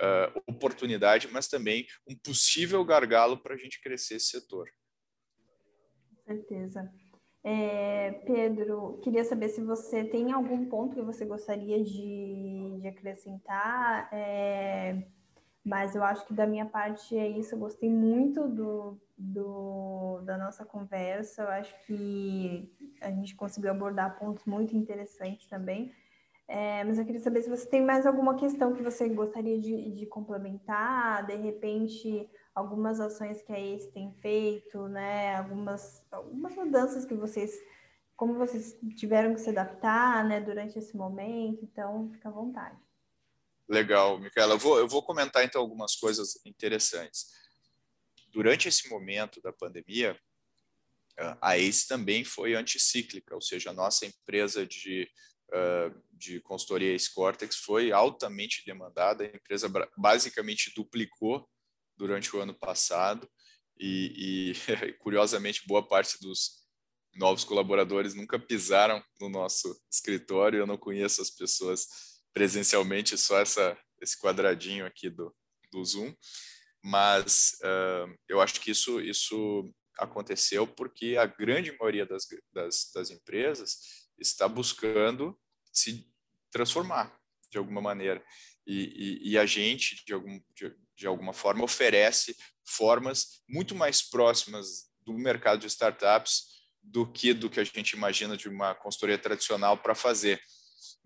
uh, 0.00 0.42
oportunidade, 0.46 1.28
mas 1.32 1.48
também 1.48 1.86
um 2.08 2.16
possível 2.16 2.84
gargalo 2.84 3.38
para 3.38 3.54
a 3.54 3.58
gente 3.58 3.80
crescer 3.80 4.16
esse 4.16 4.26
setor. 4.26 4.68
Com 6.08 6.34
certeza. 6.34 6.90
É, 7.42 8.12
Pedro, 8.26 9.00
queria 9.02 9.24
saber 9.24 9.48
se 9.48 9.62
você 9.62 10.04
tem 10.04 10.32
algum 10.32 10.68
ponto 10.68 10.94
que 10.94 11.02
você 11.02 11.24
gostaria 11.24 11.82
de, 11.82 12.78
de 12.80 12.88
acrescentar. 12.88 14.08
É 14.12 15.02
mas 15.64 15.94
eu 15.94 16.02
acho 16.02 16.26
que 16.26 16.32
da 16.32 16.46
minha 16.46 16.66
parte 16.66 17.16
é 17.16 17.28
isso. 17.28 17.54
Eu 17.54 17.58
gostei 17.58 17.90
muito 17.90 18.48
do, 18.48 19.00
do, 19.16 20.22
da 20.24 20.38
nossa 20.38 20.64
conversa. 20.64 21.42
Eu 21.42 21.48
acho 21.48 21.86
que 21.86 22.72
a 23.00 23.10
gente 23.10 23.34
conseguiu 23.36 23.70
abordar 23.70 24.18
pontos 24.18 24.44
muito 24.46 24.74
interessantes 24.74 25.46
também. 25.46 25.92
É, 26.52 26.82
mas 26.82 26.98
eu 26.98 27.04
queria 27.04 27.20
saber 27.20 27.42
se 27.42 27.48
você 27.48 27.64
tem 27.64 27.80
mais 27.80 28.04
alguma 28.04 28.36
questão 28.36 28.74
que 28.74 28.82
você 28.82 29.08
gostaria 29.08 29.56
de, 29.60 29.92
de 29.92 30.04
complementar, 30.06 31.24
de 31.24 31.36
repente, 31.36 32.28
algumas 32.52 32.98
ações 32.98 33.40
que 33.40 33.52
a 33.52 33.56
ACE 33.56 33.92
tem 33.92 34.12
feito, 34.20 34.88
né? 34.88 35.36
Algumas, 35.36 36.04
algumas 36.10 36.52
mudanças 36.56 37.04
que 37.04 37.14
vocês, 37.14 37.56
como 38.16 38.34
vocês 38.34 38.76
tiveram 38.96 39.32
que 39.32 39.40
se 39.40 39.50
adaptar, 39.50 40.24
né, 40.24 40.40
durante 40.40 40.76
esse 40.76 40.96
momento. 40.96 41.60
Então, 41.62 42.10
fica 42.10 42.28
à 42.28 42.32
vontade. 42.32 42.76
Legal, 43.68 44.18
Micaela. 44.18 44.54
Eu 44.54 44.58
vou, 44.58 44.76
eu 44.76 44.88
vou 44.88 45.04
comentar 45.04 45.44
então 45.44 45.60
algumas 45.60 45.94
coisas 45.94 46.44
interessantes. 46.44 47.26
Durante 48.32 48.66
esse 48.66 48.88
momento 48.90 49.40
da 49.40 49.52
pandemia, 49.52 50.18
a 51.40 51.56
ACE 51.56 51.86
também 51.86 52.24
foi 52.24 52.54
anticíclica, 52.54 53.36
ou 53.36 53.40
seja, 53.40 53.70
a 53.70 53.72
nossa 53.72 54.04
empresa 54.04 54.66
de, 54.66 55.08
de 56.12 56.40
consultoria 56.40 56.94
Ace 56.94 57.12
Cortex 57.12 57.56
foi 57.56 57.92
altamente 57.92 58.62
demandada, 58.66 59.24
a 59.24 59.26
empresa 59.26 59.70
basicamente 59.96 60.72
duplicou 60.74 61.48
durante 61.96 62.34
o 62.34 62.40
ano 62.40 62.54
passado 62.54 63.28
e, 63.78 64.52
e 64.52 64.54
curiosamente, 65.00 65.66
boa 65.66 65.86
parte 65.86 66.18
dos 66.20 66.60
novos 67.14 67.44
colaboradores 67.44 68.14
nunca 68.14 68.38
pisaram 68.38 69.02
no 69.20 69.28
nosso 69.28 69.80
escritório, 69.90 70.58
eu 70.58 70.66
não 70.66 70.78
conheço 70.78 71.20
as 71.22 71.30
pessoas 71.30 71.86
presencialmente 72.32 73.18
só 73.18 73.40
essa, 73.40 73.76
esse 74.00 74.18
quadradinho 74.20 74.86
aqui 74.86 75.10
do, 75.10 75.34
do 75.72 75.84
Zoom, 75.84 76.14
mas 76.82 77.56
uh, 77.62 78.14
eu 78.28 78.40
acho 78.40 78.60
que 78.60 78.70
isso, 78.70 79.00
isso 79.00 79.64
aconteceu 79.98 80.66
porque 80.66 81.16
a 81.16 81.26
grande 81.26 81.76
maioria 81.78 82.06
das, 82.06 82.26
das, 82.52 82.90
das 82.94 83.10
empresas 83.10 83.99
está 84.20 84.46
buscando 84.46 85.38
se 85.72 86.06
transformar 86.50 87.18
de 87.50 87.58
alguma 87.58 87.80
maneira. 87.80 88.22
E, 88.66 89.20
e, 89.24 89.30
e, 89.30 89.38
a 89.38 89.46
gente, 89.46 90.04
de, 90.04 90.12
algum, 90.12 90.40
de, 90.54 90.74
de, 90.96 91.06
alguma 91.06 91.32
forma, 91.32 91.64
oferece 91.64 92.36
formas 92.64 93.42
muito 93.48 93.74
mais 93.74 94.02
próximas 94.02 94.90
do 95.04 95.14
mercado 95.14 95.60
de 95.60 95.66
startups 95.66 96.60
do 96.82 97.10
que 97.10 97.34
do 97.34 97.50
que 97.50 97.60
a 97.60 97.64
gente 97.64 97.92
imagina 97.92 98.36
de 98.36 98.48
uma 98.48 98.74
consultoria 98.74 99.18
tradicional 99.18 99.76
para 99.76 99.94
fazer. 99.94 100.40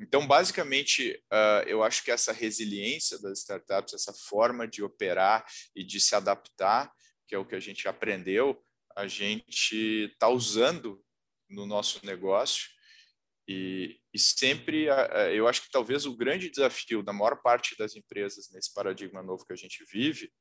Então, 0.00 0.26
basicamente, 0.26 1.12
uh, 1.32 1.66
eu 1.66 1.82
acho 1.82 2.02
que 2.02 2.10
essa 2.10 2.32
resiliência 2.32 3.18
das 3.20 3.40
startups, 3.40 3.94
essa 3.94 4.12
forma 4.12 4.66
de 4.66 4.82
operar 4.82 5.44
e 5.74 5.84
de 5.84 6.00
se 6.00 6.14
adaptar, 6.14 6.92
que 7.28 7.34
é 7.34 7.38
o 7.38 7.46
que 7.46 7.54
a 7.54 7.60
gente 7.60 7.86
aprendeu, 7.86 8.60
a 8.96 9.06
gente 9.06 10.10
está 10.12 10.28
usando 10.28 11.02
no 11.48 11.64
nosso 11.66 12.04
negócio. 12.04 12.68
E, 13.46 13.98
e 14.12 14.18
sempre, 14.18 14.86
eu 15.32 15.46
acho 15.46 15.62
que 15.62 15.70
talvez 15.70 16.06
o 16.06 16.16
grande 16.16 16.50
desafio 16.50 17.02
da 17.02 17.12
maior 17.12 17.42
parte 17.42 17.76
das 17.76 17.94
empresas 17.94 18.50
nesse 18.50 18.72
paradigma 18.72 19.22
novo 19.22 19.44
que 19.44 19.52
a 19.52 19.56
gente 19.56 19.84
vive 19.90 20.32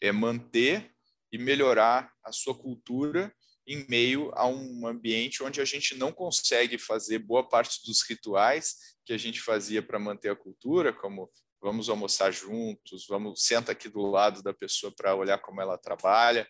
é 0.00 0.10
manter 0.10 0.90
e 1.30 1.36
melhorar 1.36 2.10
a 2.24 2.32
sua 2.32 2.54
cultura 2.54 3.34
em 3.66 3.86
meio 3.86 4.30
a 4.34 4.46
um 4.46 4.86
ambiente 4.86 5.42
onde 5.42 5.60
a 5.60 5.64
gente 5.64 5.94
não 5.94 6.10
consegue 6.10 6.78
fazer 6.78 7.18
boa 7.18 7.46
parte 7.46 7.84
dos 7.84 8.00
rituais 8.02 8.96
que 9.04 9.12
a 9.12 9.18
gente 9.18 9.42
fazia 9.42 9.82
para 9.82 9.98
manter 9.98 10.30
a 10.30 10.36
cultura, 10.36 10.90
como 10.90 11.30
vamos 11.60 11.90
almoçar 11.90 12.32
juntos, 12.32 13.06
vamos 13.06 13.44
senta 13.44 13.72
aqui 13.72 13.90
do 13.90 14.00
lado 14.06 14.42
da 14.42 14.54
pessoa 14.54 14.92
para 14.96 15.14
olhar 15.14 15.38
como 15.38 15.60
ela 15.60 15.76
trabalha, 15.76 16.48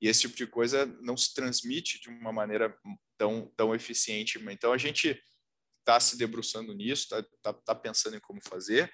e 0.00 0.08
esse 0.08 0.22
tipo 0.22 0.36
de 0.36 0.46
coisa 0.46 0.86
não 1.02 1.16
se 1.16 1.34
transmite 1.34 2.00
de 2.00 2.08
uma 2.08 2.32
maneira 2.32 2.74
tão 3.18 3.52
tão 3.56 3.74
eficiente. 3.74 4.42
Então 4.50 4.72
a 4.72 4.78
gente 4.78 5.20
está 5.84 6.00
se 6.00 6.16
debruçando 6.16 6.74
nisso, 6.74 7.04
está 7.04 7.22
tá, 7.42 7.52
tá 7.52 7.74
pensando 7.74 8.16
em 8.16 8.20
como 8.20 8.40
fazer 8.42 8.92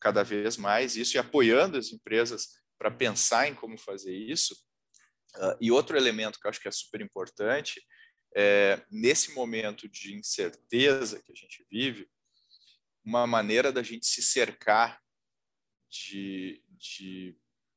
cada 0.00 0.22
vez 0.22 0.56
mais 0.56 0.96
isso 0.96 1.16
e 1.16 1.18
apoiando 1.18 1.76
as 1.76 1.92
empresas 1.92 2.48
para 2.78 2.90
pensar 2.90 3.46
em 3.46 3.54
como 3.54 3.78
fazer 3.78 4.14
isso 4.14 4.56
Uh, 5.36 5.56
e 5.60 5.70
outro 5.70 5.96
elemento 5.96 6.40
que 6.40 6.46
eu 6.46 6.50
acho 6.50 6.60
que 6.60 6.66
é 6.66 6.72
super 6.72 7.00
importante 7.00 7.80
é, 8.34 8.84
nesse 8.90 9.32
momento 9.32 9.88
de 9.88 10.14
incerteza 10.14 11.22
que 11.22 11.30
a 11.30 11.34
gente 11.34 11.64
vive, 11.70 12.08
uma 13.04 13.26
maneira 13.26 13.72
da 13.72 13.82
gente 13.82 14.06
se 14.06 14.22
cercar 14.22 15.00
de, 15.88 16.62
de 16.68 17.36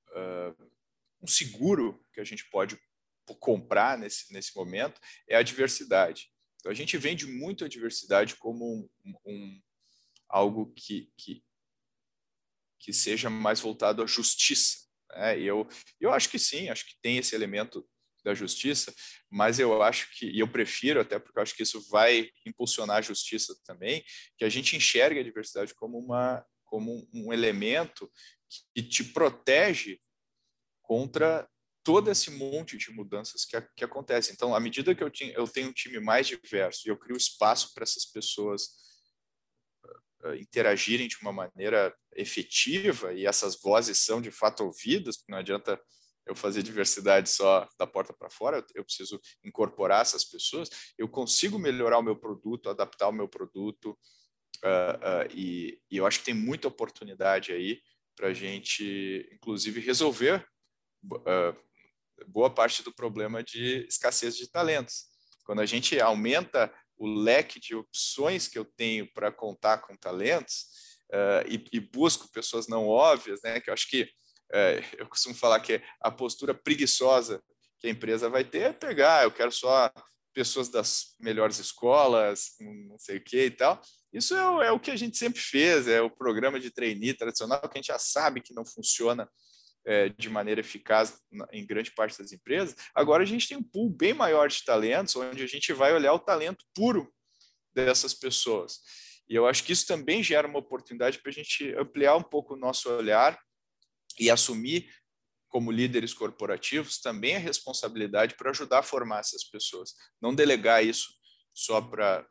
uh, 0.09 0.71
um 1.21 1.27
seguro 1.27 2.03
que 2.11 2.19
a 2.19 2.23
gente 2.23 2.49
pode 2.49 2.79
comprar 3.39 3.97
nesse, 3.97 4.33
nesse 4.33 4.55
momento 4.55 4.99
é 5.27 5.35
a 5.35 5.43
diversidade. 5.43 6.32
Então, 6.63 6.71
a 6.71 6.75
gente 6.75 6.97
vende 6.97 7.27
muito 7.27 7.65
a 7.65 7.67
diversidade 7.67 8.37
como 8.37 8.89
um, 9.05 9.13
um 9.25 9.61
algo 10.29 10.73
que, 10.73 11.11
que, 11.17 11.43
que 12.79 12.93
seja 12.93 13.29
mais 13.29 13.59
voltado 13.59 14.01
à 14.01 14.07
justiça. 14.07 14.77
Né? 15.09 15.41
Eu, 15.41 15.67
eu 15.99 16.13
acho 16.13 16.29
que 16.29 16.39
sim, 16.39 16.69
acho 16.69 16.85
que 16.85 16.95
tem 17.01 17.17
esse 17.17 17.35
elemento 17.35 17.85
da 18.23 18.33
justiça, 18.33 18.95
mas 19.29 19.59
eu 19.59 19.83
acho 19.83 20.09
que, 20.17 20.25
e 20.25 20.39
eu 20.39 20.47
prefiro, 20.47 21.01
até 21.01 21.19
porque 21.19 21.37
eu 21.37 21.43
acho 21.43 21.53
que 21.53 21.63
isso 21.63 21.85
vai 21.89 22.29
impulsionar 22.45 22.99
a 22.99 23.01
justiça 23.01 23.53
também, 23.65 24.01
que 24.37 24.45
a 24.45 24.49
gente 24.49 24.77
enxergue 24.77 25.19
a 25.19 25.23
diversidade 25.23 25.75
como, 25.75 25.99
uma, 25.99 26.45
como 26.63 27.05
um 27.13 27.33
elemento 27.33 28.09
que 28.73 28.81
te 28.81 29.03
protege 29.03 29.99
contra 30.81 31.45
todo 31.83 32.09
esse 32.09 32.31
monte 32.31 32.77
de 32.77 32.91
mudanças 32.91 33.45
que, 33.45 33.59
que 33.75 33.83
acontecem. 33.83 34.33
Então, 34.33 34.55
à 34.55 34.59
medida 34.59 34.95
que 34.95 35.03
eu, 35.03 35.09
tinha, 35.09 35.33
eu 35.33 35.47
tenho 35.47 35.69
um 35.69 35.73
time 35.73 35.99
mais 35.99 36.27
diverso 36.27 36.87
e 36.87 36.89
eu 36.89 36.97
crio 36.97 37.17
espaço 37.17 37.73
para 37.73 37.83
essas 37.83 38.05
pessoas 38.05 38.69
uh, 40.23 40.35
interagirem 40.35 41.07
de 41.07 41.17
uma 41.21 41.33
maneira 41.33 41.93
efetiva 42.15 43.13
e 43.13 43.25
essas 43.25 43.59
vozes 43.59 43.97
são 43.99 44.21
de 44.21 44.31
fato 44.31 44.63
ouvidas, 44.63 45.23
não 45.27 45.37
adianta 45.37 45.79
eu 46.25 46.35
fazer 46.35 46.63
diversidade 46.63 47.29
só 47.29 47.67
da 47.77 47.85
porta 47.85 48.13
para 48.13 48.29
fora, 48.29 48.65
eu 48.73 48.85
preciso 48.85 49.19
incorporar 49.43 50.01
essas 50.01 50.23
pessoas, 50.23 50.69
eu 50.97 51.07
consigo 51.07 51.59
melhorar 51.59 51.99
o 51.99 52.03
meu 52.03 52.15
produto, 52.15 52.69
adaptar 52.69 53.09
o 53.09 53.13
meu 53.13 53.27
produto, 53.27 53.97
uh, 54.63 55.27
uh, 55.27 55.31
e, 55.35 55.81
e, 55.91 55.97
eu 55.97 56.05
acho 56.05 56.19
que 56.19 56.25
tem 56.25 56.33
muita 56.33 56.67
oportunidade 56.67 57.51
aí 57.51 57.81
para 58.15 58.27
a 58.27 58.33
gente, 58.33 59.27
inclusive, 59.33 59.81
resolver 59.81 60.47
uh, 61.05 61.59
boa 62.27 62.49
parte 62.49 62.83
do 62.83 62.93
problema 62.93 63.43
de 63.43 63.85
escassez 63.87 64.35
de 64.37 64.49
talentos. 64.49 65.05
Quando 65.45 65.61
a 65.61 65.65
gente 65.65 65.99
aumenta 65.99 66.73
o 66.97 67.07
leque 67.07 67.59
de 67.59 67.75
opções 67.75 68.47
que 68.47 68.57
eu 68.57 68.65
tenho 68.65 69.11
para 69.13 69.31
contar 69.31 69.79
com 69.79 69.95
talentos, 69.95 70.67
uh, 71.11 71.47
e, 71.47 71.63
e, 71.71 71.79
busco 71.79 72.31
pessoas 72.31 72.67
não 72.67 72.87
óbvias, 72.87 73.41
né? 73.43 73.59
Que 73.59 73.69
eu 73.69 73.73
acho 73.73 73.89
que 73.89 74.03
uh, 74.03 74.97
eu 74.97 75.07
costumo 75.07 75.35
falar 75.35 75.59
que 75.59 75.81
a 76.01 76.11
postura 76.11 76.53
preguiçosa 76.53 77.41
que 77.79 77.87
a 77.87 77.89
empresa 77.89 78.29
vai 78.29 78.43
ter 78.43 78.61
é 78.61 78.73
pegar, 78.73 79.23
eu 79.23 79.31
quero 79.31 79.51
só 79.51 79.91
pessoas 80.33 80.69
das 80.69 81.15
melhores 81.19 81.59
escolas, 81.59 82.55
não 82.59 82.97
sei 82.97 83.17
o 83.17 83.23
que 83.23 83.45
e 83.45 83.51
tal. 83.51 83.79
Isso 84.11 84.35
é, 84.35 84.67
é, 84.67 84.71
o 84.71 84.79
que 84.79 84.89
a 84.89 84.95
gente 84.95 85.17
sempre 85.17 85.39
fez, 85.39 85.87
é 85.87 86.01
o 86.01 86.09
programa 86.09 86.59
de 86.59 86.71
trainee 86.71 87.13
tradicional 87.13 87.59
que 87.61 87.77
a 87.77 87.81
gente 87.81 87.87
já 87.87 87.99
sabe 87.99 88.41
que 88.41 88.53
não 88.53 88.65
funciona 88.65 89.29
é, 89.85 90.09
de 90.09 90.29
maneira 90.29 90.61
eficaz 90.61 91.19
em 91.51 91.65
grande 91.65 91.91
parte 91.91 92.17
das 92.17 92.31
empresas. 92.31 92.75
Agora 92.95 93.23
a 93.23 93.25
gente 93.25 93.47
tem 93.47 93.57
um 93.57 93.63
pool 93.63 93.89
bem 93.89 94.13
maior 94.13 94.47
de 94.47 94.63
talentos, 94.63 95.15
onde 95.15 95.43
a 95.43 95.47
gente 95.47 95.73
vai 95.73 95.93
olhar 95.93 96.13
o 96.13 96.19
talento 96.19 96.65
puro 96.73 97.13
dessas 97.73 98.13
pessoas. 98.13 98.79
E 99.27 99.35
eu 99.35 99.47
acho 99.47 99.63
que 99.63 99.71
isso 99.71 99.87
também 99.87 100.21
gera 100.21 100.47
uma 100.47 100.59
oportunidade 100.59 101.19
para 101.19 101.29
a 101.29 101.33
gente 101.33 101.73
ampliar 101.75 102.15
um 102.15 102.23
pouco 102.23 102.53
o 102.53 102.57
nosso 102.57 102.89
olhar 102.89 103.39
e 104.19 104.29
assumir, 104.29 104.93
como 105.49 105.71
líderes 105.71 106.13
corporativos, 106.13 106.99
também 106.99 107.35
a 107.35 107.39
responsabilidade 107.39 108.35
para 108.35 108.51
ajudar 108.51 108.79
a 108.79 108.83
formar 108.83 109.19
essas 109.19 109.43
pessoas. 109.43 109.93
Não 110.21 110.33
delegar 110.33 110.85
isso 110.85 111.09
só 111.53 111.81
para 111.81 112.27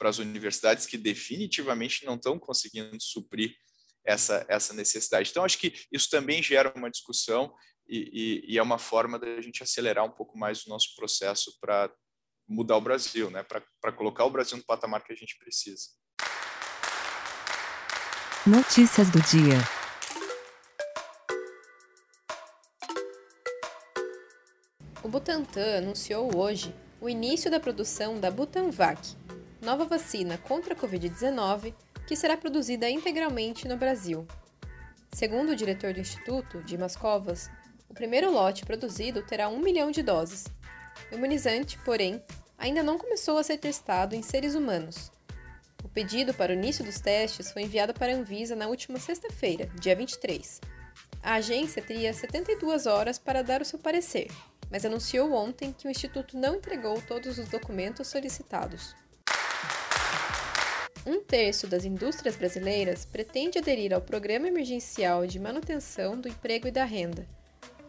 as 0.00 0.18
universidades 0.18 0.86
que 0.86 0.96
definitivamente 0.96 2.04
não 2.04 2.16
estão 2.16 2.38
conseguindo 2.38 3.00
suprir 3.00 3.54
essa, 4.04 4.44
essa 4.48 4.74
necessidade. 4.74 5.30
Então, 5.30 5.44
acho 5.44 5.58
que 5.58 5.72
isso 5.90 6.10
também 6.10 6.42
gera 6.42 6.72
uma 6.76 6.90
discussão 6.90 7.54
e, 7.88 8.42
e, 8.46 8.54
e 8.54 8.58
é 8.58 8.62
uma 8.62 8.78
forma 8.78 9.18
da 9.18 9.40
gente 9.40 9.62
acelerar 9.62 10.04
um 10.04 10.10
pouco 10.10 10.38
mais 10.38 10.64
o 10.64 10.68
nosso 10.68 10.94
processo 10.94 11.56
para 11.60 11.90
mudar 12.46 12.76
o 12.76 12.80
Brasil, 12.80 13.30
né? 13.30 13.42
para 13.42 13.92
colocar 13.92 14.24
o 14.24 14.30
Brasil 14.30 14.56
no 14.56 14.64
patamar 14.64 15.02
que 15.02 15.12
a 15.12 15.16
gente 15.16 15.38
precisa. 15.38 15.88
Notícias 18.46 19.10
do 19.10 19.20
dia. 19.22 19.56
O 25.02 25.08
Butantan 25.08 25.78
anunciou 25.78 26.34
hoje 26.36 26.74
o 27.00 27.08
início 27.08 27.50
da 27.50 27.60
produção 27.60 28.18
da 28.18 28.30
Butanvac, 28.30 29.00
nova 29.60 29.84
vacina 29.84 30.38
contra 30.38 30.74
a 30.74 30.76
Covid-19 30.76 31.74
que 32.06 32.16
será 32.16 32.36
produzida 32.36 32.88
integralmente 32.88 33.66
no 33.66 33.76
Brasil. 33.76 34.26
Segundo 35.12 35.50
o 35.50 35.56
diretor 35.56 35.92
do 35.94 36.00
Instituto, 36.00 36.62
Dimas 36.62 36.96
Covas, 36.96 37.50
o 37.88 37.94
primeiro 37.94 38.30
lote 38.30 38.64
produzido 38.64 39.22
terá 39.22 39.48
um 39.48 39.60
milhão 39.60 39.90
de 39.90 40.02
doses. 40.02 40.46
O 41.10 41.14
imunizante, 41.14 41.78
porém, 41.84 42.22
ainda 42.58 42.82
não 42.82 42.98
começou 42.98 43.38
a 43.38 43.42
ser 43.42 43.58
testado 43.58 44.14
em 44.14 44.22
seres 44.22 44.54
humanos 44.54 45.12
o 45.84 45.88
pedido 45.88 46.32
para 46.32 46.50
o 46.50 46.54
início 46.54 46.82
dos 46.82 46.98
testes 46.98 47.52
foi 47.52 47.62
enviado 47.62 47.92
para 47.92 48.10
a 48.10 48.16
Anvisa 48.16 48.56
na 48.56 48.66
última 48.66 48.98
sexta-feira, 48.98 49.66
dia 49.78 49.94
23. 49.94 50.60
A 51.22 51.34
agência 51.34 51.82
teria 51.82 52.12
72 52.12 52.86
horas 52.86 53.18
para 53.18 53.42
dar 53.42 53.60
o 53.60 53.64
seu 53.66 53.78
parecer, 53.78 54.28
mas 54.70 54.86
anunciou 54.86 55.32
ontem 55.34 55.72
que 55.72 55.86
o 55.86 55.90
Instituto 55.90 56.38
não 56.38 56.56
entregou 56.56 57.00
todos 57.02 57.38
os 57.38 57.48
documentos 57.48 58.08
solicitados. 58.08 58.96
Um 61.06 61.22
terço 61.22 61.66
das 61.66 61.84
indústrias 61.84 62.34
brasileiras 62.34 63.04
pretende 63.04 63.58
aderir 63.58 63.92
ao 63.92 64.00
Programa 64.00 64.48
Emergencial 64.48 65.26
de 65.26 65.38
Manutenção 65.38 66.18
do 66.18 66.28
Emprego 66.28 66.66
e 66.66 66.70
da 66.70 66.84
Renda, 66.84 67.26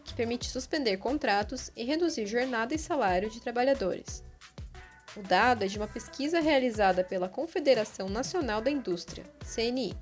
que 0.04 0.12
permite 0.12 0.50
suspender 0.50 0.98
contratos 0.98 1.70
e 1.74 1.82
reduzir 1.82 2.26
jornada 2.26 2.74
e 2.74 2.78
salário 2.78 3.30
de 3.30 3.40
trabalhadores. 3.40 4.22
O 5.16 5.22
dado 5.22 5.64
é 5.64 5.66
de 5.66 5.78
uma 5.78 5.88
pesquisa 5.88 6.40
realizada 6.40 7.02
pela 7.02 7.26
Confederação 7.26 8.06
Nacional 8.06 8.60
da 8.60 8.70
Indústria, 8.70 9.24
CNI. 9.42 9.96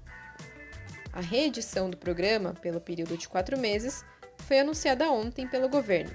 A 1.12 1.20
reedição 1.20 1.88
do 1.88 1.96
programa, 1.96 2.52
pelo 2.54 2.80
período 2.80 3.16
de 3.16 3.28
quatro 3.28 3.56
meses, 3.56 4.04
foi 4.38 4.58
anunciada 4.58 5.08
ontem 5.08 5.46
pelo 5.46 5.68
governo. 5.68 6.10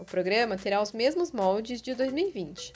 O 0.00 0.04
programa 0.04 0.56
terá 0.56 0.80
os 0.80 0.92
mesmos 0.92 1.30
moldes 1.30 1.82
de 1.82 1.94
2020, 1.94 2.72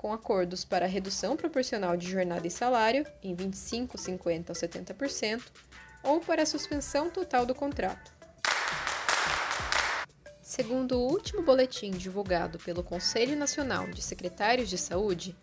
com 0.00 0.12
acordos 0.14 0.64
para 0.64 0.86
redução 0.86 1.36
proporcional 1.36 1.94
de 1.94 2.10
jornada 2.10 2.46
e 2.46 2.50
salário 2.50 3.06
em 3.22 3.34
25, 3.34 3.98
50 3.98 4.50
ou 4.50 4.56
70%, 4.56 5.42
ou 6.02 6.20
para 6.20 6.42
a 6.42 6.46
suspensão 6.46 7.10
total 7.10 7.44
do 7.44 7.54
contrato. 7.54 8.10
Segundo 10.40 10.98
o 10.98 11.06
último 11.06 11.42
boletim 11.42 11.90
divulgado 11.90 12.58
pelo 12.60 12.82
Conselho 12.82 13.36
Nacional 13.36 13.88
de 13.88 14.00
Secretários 14.00 14.70
de 14.70 14.78
Saúde, 14.78 15.36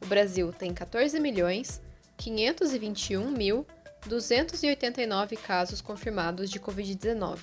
o 0.00 0.06
Brasil 0.06 0.52
tem 0.52 0.74
14 0.74 1.20
milhões 1.20 1.80
521 2.16 3.30
mil 3.30 3.64
289 4.06 5.36
casos 5.36 5.80
confirmados 5.80 6.50
de 6.50 6.58
Covid-19. 6.58 7.38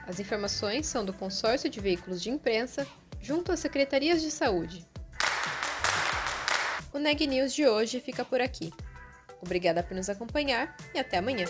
As 0.06 0.20
informações 0.20 0.86
são 0.86 1.04
do 1.04 1.12
Consórcio 1.12 1.68
de 1.68 1.80
Veículos 1.80 2.22
de 2.22 2.30
Imprensa, 2.30 2.86
junto 3.20 3.52
às 3.52 3.60
Secretarias 3.60 4.20
de 4.22 4.30
Saúde. 4.30 4.84
O 6.92 6.98
Neg 6.98 7.26
News 7.26 7.54
de 7.54 7.66
hoje 7.66 8.00
fica 8.00 8.24
por 8.24 8.40
aqui. 8.40 8.72
Obrigada 9.40 9.82
por 9.82 9.94
nos 9.94 10.08
acompanhar 10.08 10.76
e 10.94 10.98
até 10.98 11.18
amanhã. 11.18 11.46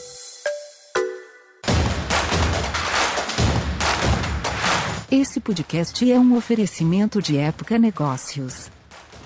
Esse 5.10 5.40
podcast 5.40 6.10
é 6.10 6.16
um 6.18 6.36
oferecimento 6.36 7.20
de 7.20 7.36
Época 7.36 7.78
Negócios. 7.78 8.70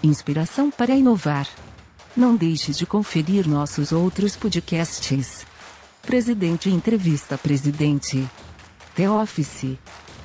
Inspiração 0.02 0.70
para 0.70 0.94
inovar. 0.94 1.46
Não 2.16 2.36
deixe 2.36 2.72
de 2.72 2.86
conferir 2.86 3.46
nossos 3.46 3.92
outros 3.92 4.34
podcasts. 4.34 5.44
Presidente 6.00 6.70
Entrevista 6.70 7.36
Presidente. 7.36 8.26
The 8.94 9.10
Office. 9.10 9.78